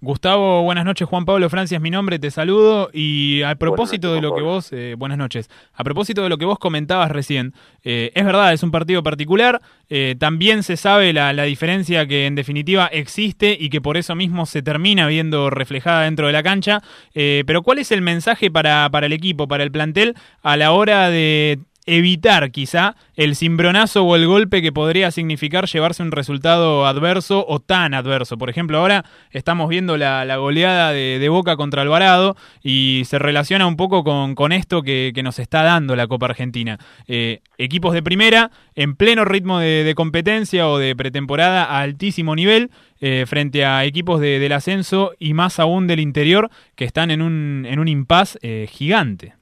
[0.03, 1.07] Gustavo, buenas noches.
[1.07, 2.89] Juan Pablo Francia es mi nombre, te saludo.
[2.91, 6.39] Y a propósito noches, de lo que vos, eh, buenas noches, a propósito de lo
[6.39, 11.13] que vos comentabas recién, eh, es verdad, es un partido particular, eh, también se sabe
[11.13, 15.51] la, la, diferencia que en definitiva existe y que por eso mismo se termina viendo
[15.51, 16.81] reflejada dentro de la cancha,
[17.13, 21.11] pero ¿cuál es el mensaje para, para el equipo, para el plantel, a la hora
[21.11, 27.45] de evitar quizá el cimbronazo o el golpe que podría significar llevarse un resultado adverso
[27.47, 28.37] o tan adverso.
[28.37, 33.77] Por ejemplo, ahora estamos viendo la, goleada de, Boca contra Alvarado y se relaciona un
[33.77, 36.77] poco con, esto que, nos está dando la Copa Argentina.
[37.07, 42.35] Eh, equipos de primera en pleno ritmo de, de, competencia o de pretemporada a altísimo
[42.35, 42.71] nivel.
[43.03, 47.23] Eh, frente a equipos de, del ascenso y más aún del interior que están en
[47.23, 49.33] un, en un impas eh, gigante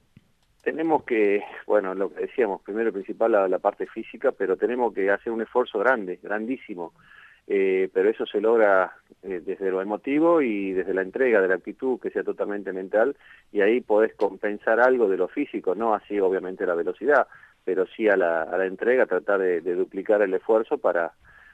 [0.62, 5.32] tenemos que, bueno, lo que decíamos, primero principal la, parte física, pero tenemos que hacer
[5.32, 6.92] un esfuerzo grande, grandísimo.
[7.52, 8.92] Eh, pero eso se logra
[9.22, 13.16] eh, desde lo emotivo y desde la entrega de la actitud que sea totalmente mental
[13.50, 17.26] y ahí podés compensar algo de lo físico, no así obviamente la velocidad,
[17.64, 21.12] pero sí a la, a entrega tratar de, de duplicar el esfuerzo para,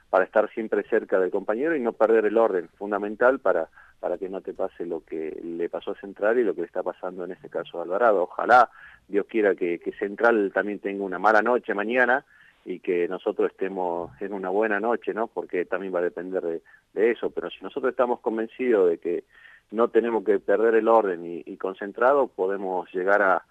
[0.09, 4.29] para estar siempre cerca del compañero y no perder el orden, fundamental para, para que
[4.29, 7.25] no te pase lo que le pasó a Central y lo que le está pasando
[7.25, 8.23] en este caso a Alvarado.
[8.23, 8.69] Ojalá
[9.07, 12.25] Dios quiera que, que Central también tenga una mala noche mañana
[12.65, 15.27] y que nosotros estemos en una buena noche, ¿no?
[15.27, 16.61] Porque también va a depender de,
[16.93, 17.29] de eso.
[17.29, 19.23] Pero si nosotros estamos convencidos de que
[19.71, 23.45] no tenemos que perder el orden y, y concentrado, podemos llegar a,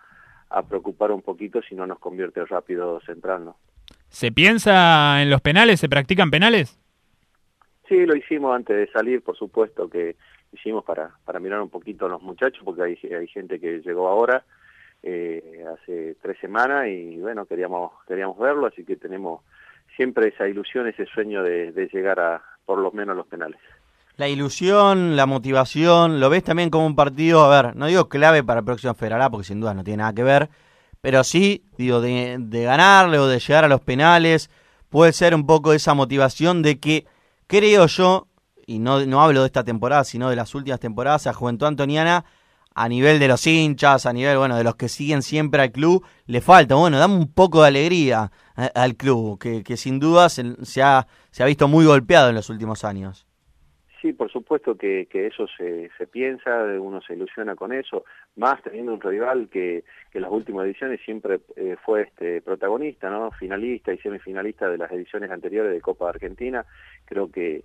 [0.50, 3.56] a preocupar un poquito si no nos convierte rápido Central, ¿no?
[4.08, 5.80] ¿Se piensa en los penales?
[5.80, 6.78] ¿Se practican penales?
[7.88, 10.16] Sí, lo hicimos antes de salir, por supuesto que
[10.52, 14.08] hicimos para, para mirar un poquito a los muchachos, porque hay, hay gente que llegó
[14.08, 14.44] ahora,
[15.08, 19.40] eh, hace tres semanas y bueno, queríamos, queríamos verlo, así que tenemos
[19.94, 23.60] siempre esa ilusión, ese sueño de, llegar a por lo menos los penales.
[24.16, 28.42] La ilusión, la motivación, ¿lo ves también como un partido, a ver, no digo clave
[28.42, 30.48] para el próximo Federal porque sin duda no tiene nada que ver,
[31.00, 34.50] pero sí, digo, de, de ganarle o de llegar a los penales,
[34.88, 37.06] puede ser un poco esa motivación de que,
[37.46, 38.26] creo yo,
[38.66, 42.24] y no, no hablo de esta temporada, sino de las últimas temporadas, a Juventud Antoniana,
[42.78, 46.04] a nivel de los hinchas, a nivel, bueno, de los que siguen siempre al club,
[46.26, 48.30] le falta, bueno, dame un poco de alegría
[48.74, 52.34] al club, que, que sin duda se, se, ha, se ha visto muy golpeado en
[52.34, 53.26] los últimos años.
[54.02, 58.04] Sí, por supuesto que, que eso se, se piensa, uno se ilusiona con eso,
[58.36, 63.08] más teniendo un rival que, que en las últimas ediciones siempre eh, fue este protagonista,
[63.08, 63.30] ¿no?
[63.32, 66.66] Finalista y semifinalista de las ediciones anteriores de Copa Argentina.
[67.06, 67.64] Creo que,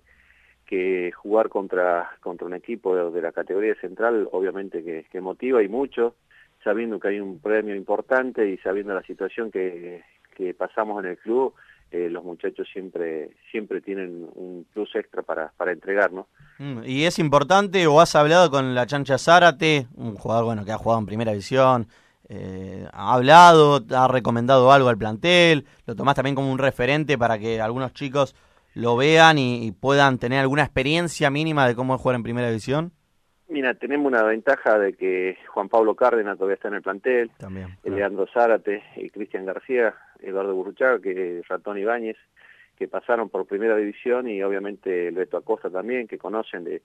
[0.72, 6.14] que jugar contra, contra un equipo de, la categoría central obviamente que, motiva y mucho,
[6.64, 10.02] sabiendo que hay un premio importante y sabiendo la situación que,
[10.34, 11.52] que pasamos en el club,
[11.90, 16.26] eh, los muchachos siempre siempre tienen un plus extra para, para entregar, ¿no?
[16.58, 20.72] Mm, ¿Y es importante o has hablado con la Chancha Zárate, un jugador bueno que
[20.72, 21.86] ha jugado en primera división,
[22.30, 27.38] eh, ha hablado, ha recomendado algo al plantel, lo tomás también como un referente para
[27.38, 28.34] que algunos chicos
[28.74, 32.48] lo vean y, y, puedan tener alguna experiencia mínima de cómo es jugar en primera
[32.48, 32.92] división?
[33.48, 37.76] Mira, tenemos una ventaja de que Juan Pablo Cárdenas todavía está en el plantel, También,
[37.82, 37.96] claro.
[37.96, 42.16] Leandro Zárate y Cristian García, Eduardo Burruchaga, que Ratón Ibáñez,
[42.78, 46.80] que pasaron por primera división y obviamente el Beto Acosta también, que conocen de,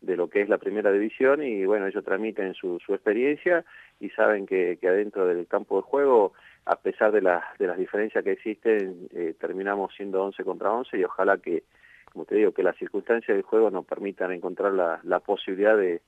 [0.00, 3.64] de lo que es la primera división y bueno, ellos transmiten su, su experiencia
[3.98, 6.34] y saben que, que adentro del campo de juego
[6.64, 10.98] a pesar de, la, de las diferencias que existen, eh, terminamos siendo 11 contra 11
[10.98, 11.64] y ojalá que,
[12.12, 16.02] como te digo, que las circunstancias del juego nos permitan encontrar la, la posibilidad de,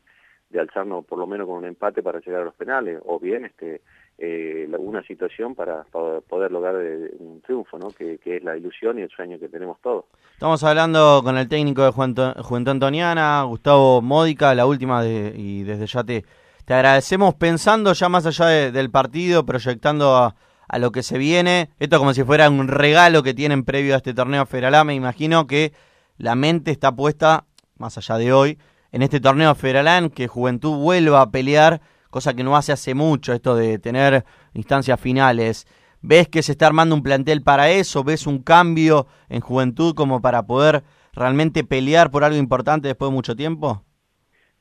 [0.50, 3.44] de, alzarnos por lo menos con un empate para llegar a los penales, o bien
[3.44, 3.80] este
[4.16, 7.88] eh, una situación para, poder lograr eh, un triunfo, ¿no?
[7.88, 10.04] Que, que, es la ilusión y el sueño que tenemos todos.
[10.34, 15.86] Estamos hablando con el técnico de Juventud Antoniana, Gustavo Módica, la última, de, y desde
[15.86, 16.24] ya te
[16.64, 20.34] te agradecemos pensando ya más allá de- del partido, proyectando a,
[20.78, 21.70] lo que se viene.
[21.78, 24.84] Esto como si fuera un regalo que tienen previo a este torneo federal.
[24.84, 25.72] Me imagino que
[26.16, 27.44] la mente está puesta,
[27.76, 28.58] más allá de hoy,
[28.90, 33.32] en este torneo federal, que Juventud vuelva a pelear, cosa que no hace hace mucho,
[33.32, 35.66] esto de tener instancias finales.
[36.00, 38.02] ¿Ves que se está armando un plantel para eso?
[38.04, 43.14] ¿Ves un cambio en Juventud como para poder realmente pelear por algo importante después de
[43.14, 43.82] mucho tiempo?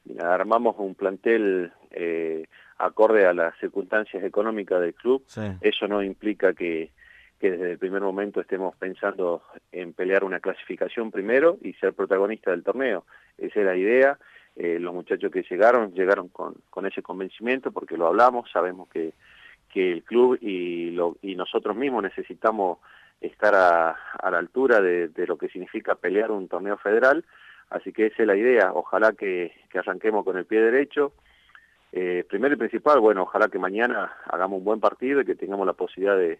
[0.05, 2.45] Mira, armamos un plantel eh,
[2.77, 5.23] acorde a las circunstancias económicas del club.
[5.27, 5.41] Sí.
[5.61, 6.91] Eso no implica que,
[7.39, 12.51] que desde el primer momento estemos pensando en pelear una clasificación primero y ser protagonista
[12.51, 13.05] del torneo.
[13.37, 14.17] Esa es la idea.
[14.55, 19.13] Eh, los muchachos que llegaron, llegaron con, con ese convencimiento porque lo hablamos, sabemos que,
[19.71, 22.77] que el club y, lo, y nosotros mismos necesitamos
[23.19, 27.23] estar a, a la altura de, de lo que significa pelear un torneo federal.
[27.69, 28.71] Así que esa es la idea.
[28.73, 31.13] Ojalá que, que arranquemos con el pie derecho.
[31.95, 35.67] Eh, primero y principal, bueno, ojalá que mañana hagamos un buen partido y que tengamos
[35.67, 36.39] la posibilidad de,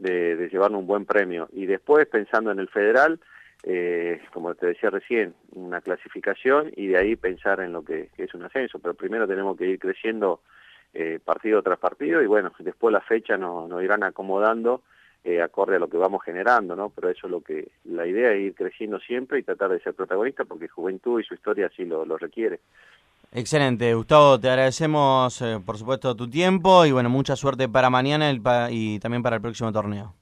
[0.00, 1.48] de, llevarnos un buen premio.
[1.52, 3.20] Y después, pensando en el federal,
[3.62, 8.24] eh, como te decía recién, una clasificación y de ahí pensar en lo que, que
[8.24, 8.80] es un ascenso.
[8.80, 10.40] Pero primero tenemos que ir creciendo
[10.92, 14.82] eh, partido tras partido y bueno, después la fecha nos, nos irán acomodando
[15.24, 16.90] eh, acorde a lo que vamos generando, ¿no?
[16.90, 19.94] Pero eso es lo que, la idea es ir creciendo siempre y tratar de ser
[19.94, 22.60] protagonista porque Juventud y su historia así lo, lo requiere.
[23.32, 28.28] Excelente, Gustavo, te agradecemos eh, por supuesto tu tiempo y bueno, mucha suerte para mañana
[28.28, 30.14] el pa- y también para el próximo torneo.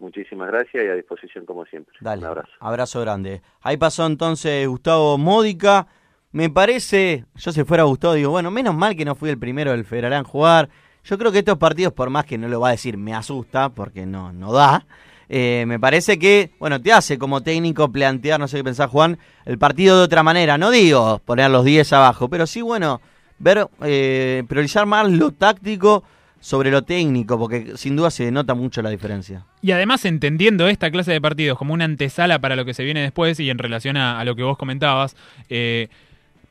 [0.00, 1.94] Muchísimas gracias y a disposición como siempre.
[2.00, 2.50] Dale, Un abrazo.
[2.58, 3.42] abrazo grande.
[3.60, 5.86] Ahí pasó entonces Gustavo Módica.
[6.32, 9.72] Me parece, yo si fuera Gustavo digo, bueno, menos mal que no fui el primero
[9.72, 10.70] del Federal en jugar.
[11.04, 13.70] Yo creo que estos partidos, por más que no lo va a decir, me asusta,
[13.70, 14.86] porque no, no da.
[15.28, 19.18] eh, me parece que, bueno, te hace como técnico plantear, no sé qué pensás Juan,
[19.44, 20.58] el partido de otra manera.
[20.58, 23.00] No digo poner los 10 abajo, pero sí, bueno,
[23.38, 26.04] ver, eh, priorizar más lo táctico
[26.40, 29.44] sobre lo técnico, porque sin duda se nota mucho la diferencia.
[29.60, 33.02] Y además entendiendo esta clase de partidos como una antesala para lo que se viene
[33.02, 35.16] después y en relación a, lo que vos comentabas,
[35.50, 35.88] eh,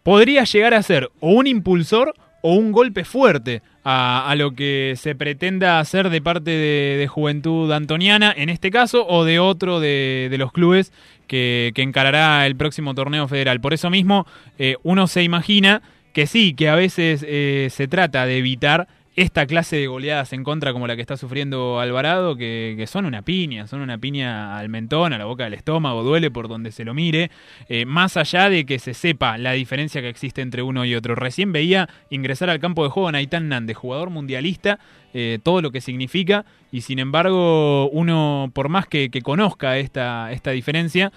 [0.04, 3.62] podría llegar a ser o un impulsor o un golpe fuerte
[3.92, 9.26] a, lo que se pretenda hacer de parte de, Juventud Antoniana, en este caso, o
[9.26, 10.92] de otro de, de los clubes
[11.28, 13.62] que, que encarará el próximo torneo federal.
[13.62, 14.28] Por eso mismo,
[14.58, 15.82] eh, uno se imagina
[16.14, 18.88] que sí, que a veces eh, se trata de evitar
[19.22, 23.22] esta clase de goleadas en contra como la que está sufriendo Alvarado, que, son una
[23.22, 26.86] piña, son una piña al mentón, a la boca del estómago, duele por donde se
[26.86, 27.30] lo mire,
[27.68, 31.16] eh, más allá de que se sepa la diferencia que existe entre uno y otro.
[31.16, 34.80] Recién veía ingresar al campo de juego a Naitán Nández, jugador mundialista,
[35.14, 40.32] eh, todo lo que significa, y sin embargo uno, por más que, que conozca esta,
[40.32, 41.12] esta diferencia,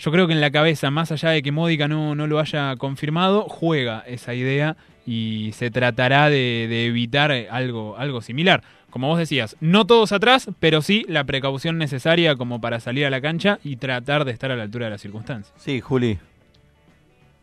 [0.00, 2.74] yo creo que en la cabeza, más allá de que Módica no, no lo haya
[2.76, 4.76] confirmado, juega esa idea
[5.06, 8.62] y se tratará de, de evitar algo, algo similar.
[8.88, 13.10] Como vos decías, no todos atrás, pero sí la precaución necesaria como para salir a
[13.10, 15.54] la cancha y tratar de estar a la altura de las circunstancias.
[15.58, 16.18] Sí, Juli.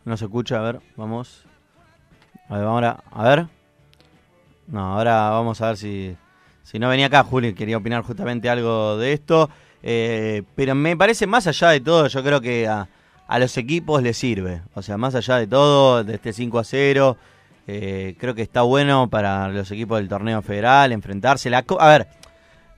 [0.03, 1.45] No se escucha, a ver, vamos.
[2.49, 3.45] A ver, ahora, a ver.
[4.65, 6.15] No, ahora vamos a ver si,
[6.63, 9.49] si no venía acá, Juli, quería opinar justamente algo de esto.
[9.83, 12.87] Eh, pero me parece más allá de todo, yo creo que a,
[13.39, 14.61] los equipos les sirve.
[14.73, 17.17] O sea, más allá de todo, de este 5 a 0,
[17.67, 21.51] eh, creo que está bueno para los equipos del torneo federal enfrentarse.
[21.53, 22.07] A ver,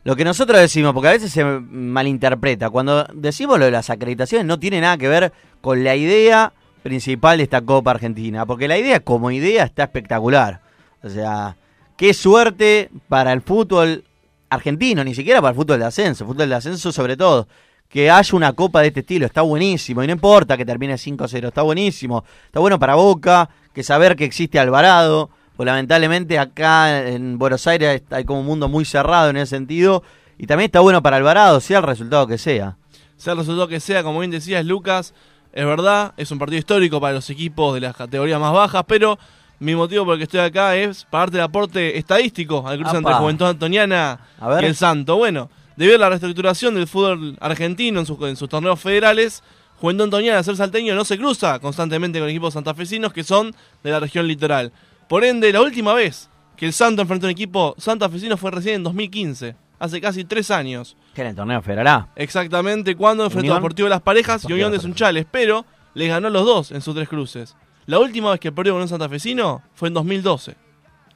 [0.04, 4.45] lo que nosotros decimos, porque a veces se malinterpreta, cuando decimos lo de las acreditaciones
[4.45, 8.78] no tiene nada que ver con la idea principal de esta Copa Argentina, porque la
[8.78, 10.62] idea como idea está espectacular.
[11.04, 11.58] O sea,
[11.97, 14.04] qué suerte para el fútbol
[14.50, 17.47] argentino, ni siquiera para el fútbol de ascenso, fútbol de ascenso sobre todo,
[17.88, 21.47] que haya una copa de este estilo, está buenísimo, y no importa que termine 5-0,
[21.47, 27.38] está buenísimo, está bueno para Boca, que saber que existe Alvarado, pues lamentablemente acá en
[27.38, 30.04] Buenos Aires hay como un mundo muy cerrado en ese sentido,
[30.38, 32.78] y también está bueno para Alvarado, sea el resultado que sea.
[33.18, 35.14] sea el resultado que sea, como bien decías Lucas,
[35.52, 39.18] es verdad, es un partido histórico para los equipos de las categorías más bajas, pero
[39.60, 42.97] mi motivo por el que estoy acá es para darte el aporte estadístico al cruce
[42.97, 44.64] entre Juventud Antoniana A ver.
[44.64, 45.18] y el Santo.
[45.18, 49.43] Bueno, debido a la reestructuración del fútbol argentino en sus, en sus torneos federales,
[49.80, 53.53] Juventud Antoniana, ser salteño, no se cruza constantemente con equipos santafesinos que son
[53.84, 54.72] de la región litoral.
[55.07, 58.76] Por ende, la última vez que el Santo enfrentó a un equipo santafesino fue recién
[58.76, 60.97] en 2015, hace casi tres años.
[61.16, 62.10] Que en el torneo federal A.
[62.16, 66.10] Exactamente, cuando enfrentó a Deportivo de las Parejas y Unión de de Sunchales, pero les
[66.10, 67.55] ganó a los dos en sus tres cruces.
[67.90, 70.56] La última vez que perdió con un santafesino fue en 2012.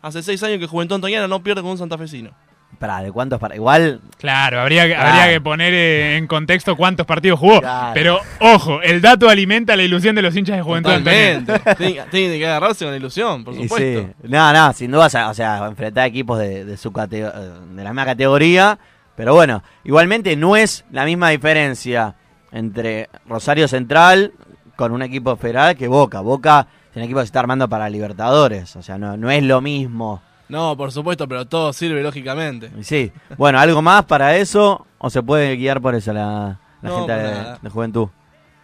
[0.01, 2.31] Hace seis años que Juventud Antoniana no pierde con un santafesino.
[2.79, 4.01] pará, ¿de cuántos para Igual.
[4.17, 5.07] Claro, habría, que- Claro.
[5.09, 7.61] habría que poner eh, en contexto cuántos partidos jugó.
[7.61, 7.91] Claro.
[7.93, 10.89] Pero, ojo, el dato alimenta la ilusión de los hinchas de Juventud.
[10.91, 11.59] Antoniana.
[11.77, 13.77] tiene, tiene que agarrarse con la ilusión, por supuesto.
[14.21, 14.27] sí.
[14.27, 18.05] No, no, sin duda, o sea, enfrentar equipos de, de su catego- de la misma
[18.05, 18.79] categoría.
[19.15, 22.15] Pero bueno, igualmente no es la misma diferencia
[22.51, 24.33] entre Rosario Central
[24.75, 26.21] con un equipo federal que Boca.
[26.21, 28.75] Boca es un equipo que se está armando para Libertadores.
[28.75, 30.21] O sea, no, no es lo mismo.
[30.49, 32.69] No, por supuesto, pero todo sirve lógicamente.
[32.81, 33.11] Sí.
[33.37, 34.85] Bueno, ¿algo más para eso?
[34.99, 38.07] ¿O se puede guiar por eso la, la No, gente de, Juventud?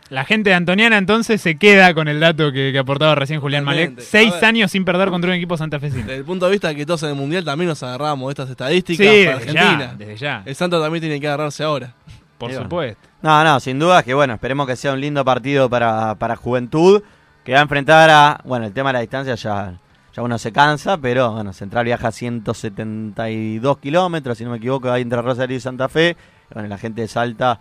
[0.09, 3.63] La gente de Antoniana entonces se queda con el dato que, que aportaba recién Julián
[3.63, 3.99] Malek.
[3.99, 6.01] Seis años sin perder contra un equipo santafesino.
[6.01, 8.31] Desde el punto de vista de que todos en el Mundial también nos agarramos de
[8.31, 9.95] estas estadísticas Sí, para desde ya, Argentina.
[9.97, 10.43] desde ya.
[10.45, 11.93] El Santo también tiene que agarrarse ahora.
[12.39, 12.63] Por bueno.
[12.63, 13.07] supuesto.
[13.21, 17.03] No, no, sin duda que bueno, esperemos que sea un lindo partido para, para Juventud,
[17.43, 19.77] que va a enfrentar a, bueno, el tema de la distancia ya,
[20.15, 25.01] ya uno se cansa, pero bueno, Central viaja 172 kilómetros, si no me equivoco, ahí
[25.01, 26.15] entre Rosario y Santa Fe,
[26.53, 27.59] bueno, la gente de Salta,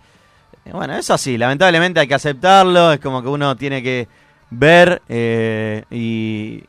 [0.64, 4.06] eh, bueno, eso sí, lamentablemente hay que aceptarlo, es como que uno tiene que
[4.50, 6.62] ver eh, y,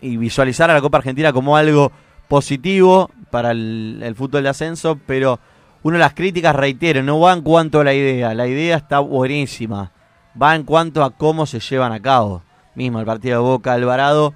[0.00, 1.92] y visualizar a la Copa Argentina como algo
[2.26, 5.38] positivo para el, el fútbol de ascenso, pero
[5.82, 9.00] uno de las críticas, reitero, no va en cuanto a la idea, la idea está
[9.00, 9.90] buenísima,
[10.40, 12.42] va en cuanto a cómo se llevan a cabo.
[12.74, 14.32] Mismo el partido de Boca Alvarado,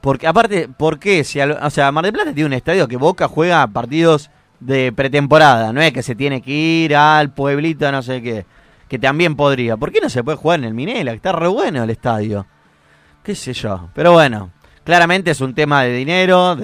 [0.00, 1.24] porque aparte, ¿por qué?
[1.24, 4.30] Si, o sea, Mar del Plata tiene un estadio que Boca juega partidos
[4.60, 8.46] de pretemporada, no es que se tiene que ir al pueblito, no sé qué,
[8.88, 9.76] que también podría.
[9.76, 11.12] ¿Por qué no se puede jugar en el Minela?
[11.12, 12.46] Está re bueno el estadio.
[13.22, 13.90] Qué sé yo.
[13.92, 14.52] Pero bueno,
[14.84, 16.56] claramente es un tema de dinero,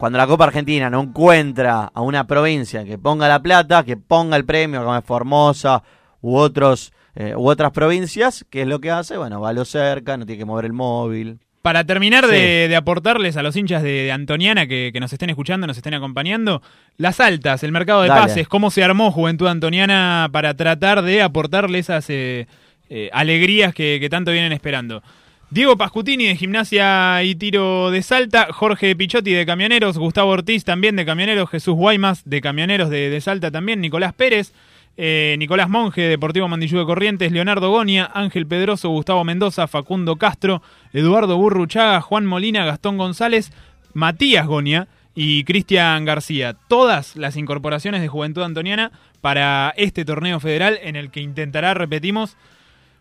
[0.00, 4.36] cuando la Copa Argentina no encuentra a una provincia que ponga la plata, que ponga
[4.36, 5.82] el premio, como es Formosa
[6.22, 9.16] u otros eh, u otras provincias, ¿qué es lo que hace?
[9.18, 11.38] Bueno, va a lo cerca, no tiene que mover el móvil.
[11.60, 12.30] Para terminar Sí.
[12.30, 15.76] de, de aportarles a los hinchas de, de Antoniana que, que nos estén escuchando, nos
[15.76, 16.62] estén acompañando,
[16.96, 18.20] las altas, el mercado de Dale.
[18.22, 22.46] pases, cómo se armó Juventud Antoniana para tratar de aportarle esas eh,
[22.88, 25.02] eh, alegrías que, que tanto vienen esperando.
[25.50, 30.94] Diego Pascutini de Gimnasia y Tiro de Salta, Jorge Pichotti de Camioneros, Gustavo Ortiz también
[30.94, 34.52] de Camioneros, Jesús Guaymas de Camioneros de, Salta también, Nicolás Pérez,
[34.96, 40.62] eh, Nicolás Monge, Deportivo Mandillú de Corrientes, Leonardo Gonia, Ángel Pedroso, Gustavo Mendoza, Facundo Castro,
[40.92, 43.50] Eduardo Burruchaga, Juan Molina, Gastón González,
[43.92, 44.86] Matías Gonia
[45.16, 46.54] y Cristian García.
[46.68, 52.36] Todas las incorporaciones de Juventud Antoniana para este torneo federal en el que intentará, repetimos,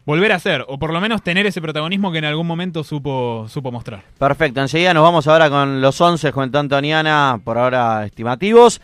[0.05, 3.45] volver a ser, o por lo menos tener ese protagonismo que en algún momento supo,
[3.47, 4.03] supo mostrar.
[4.17, 8.81] Perfecto, enseguida nos vamos ahora con los 11 Juventud Antoniana, por ahora estimativos.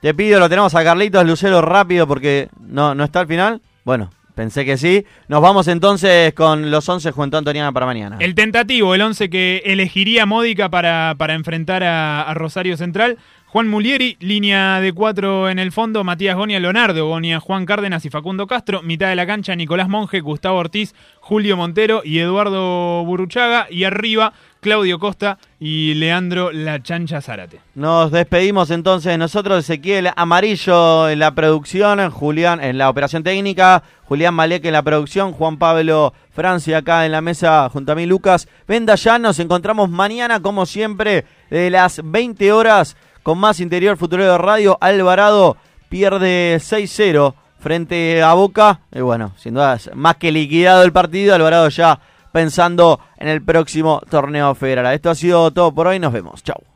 [0.00, 3.62] Te pido, lo tenemos a Carlitos Lucero rápido porque no, no está al final.
[3.84, 5.04] Bueno, pensé que sí.
[5.26, 8.18] Nos vamos entonces con los 11 Juventud Antoniana para mañana.
[8.20, 13.16] El tentativo, el 11 que elegiría Módica para, para enfrentar a, a Rosario Central.
[13.56, 18.10] Juan Mulieri, línea de cuatro en el fondo, Matías Gonia, Leonardo Gonia, Juan Cárdenas y
[18.10, 18.82] Facundo Castro.
[18.82, 23.66] Mitad de la cancha, Nicolás Monge, Gustavo Ortiz, Julio Montero y Eduardo Buruchaga.
[23.70, 27.60] Y arriba, Claudio Costa y Leandro La Chancha Zárate.
[27.74, 34.34] Nos despedimos entonces nosotros, Ezequiel Amarillo en la producción, Julián en la operación técnica, Julián
[34.34, 38.48] Malek en la producción, Juan Pablo Francia acá en la mesa junto a mí Lucas.
[38.68, 44.24] Venda ya, nos encontramos mañana como siempre de las 20 horas con más Interior Futuro
[44.24, 44.78] de Radio.
[44.80, 45.56] Alvarado
[45.88, 48.82] pierde 6-0 frente a Boca.
[48.92, 51.98] Y bueno, sin duda más que liquidado el partido, Alvarado ya
[52.30, 54.94] pensando en el próximo torneo federal.
[54.94, 56.44] Esto ha sido todo por hoy, nos vemos.
[56.44, 56.75] Chau.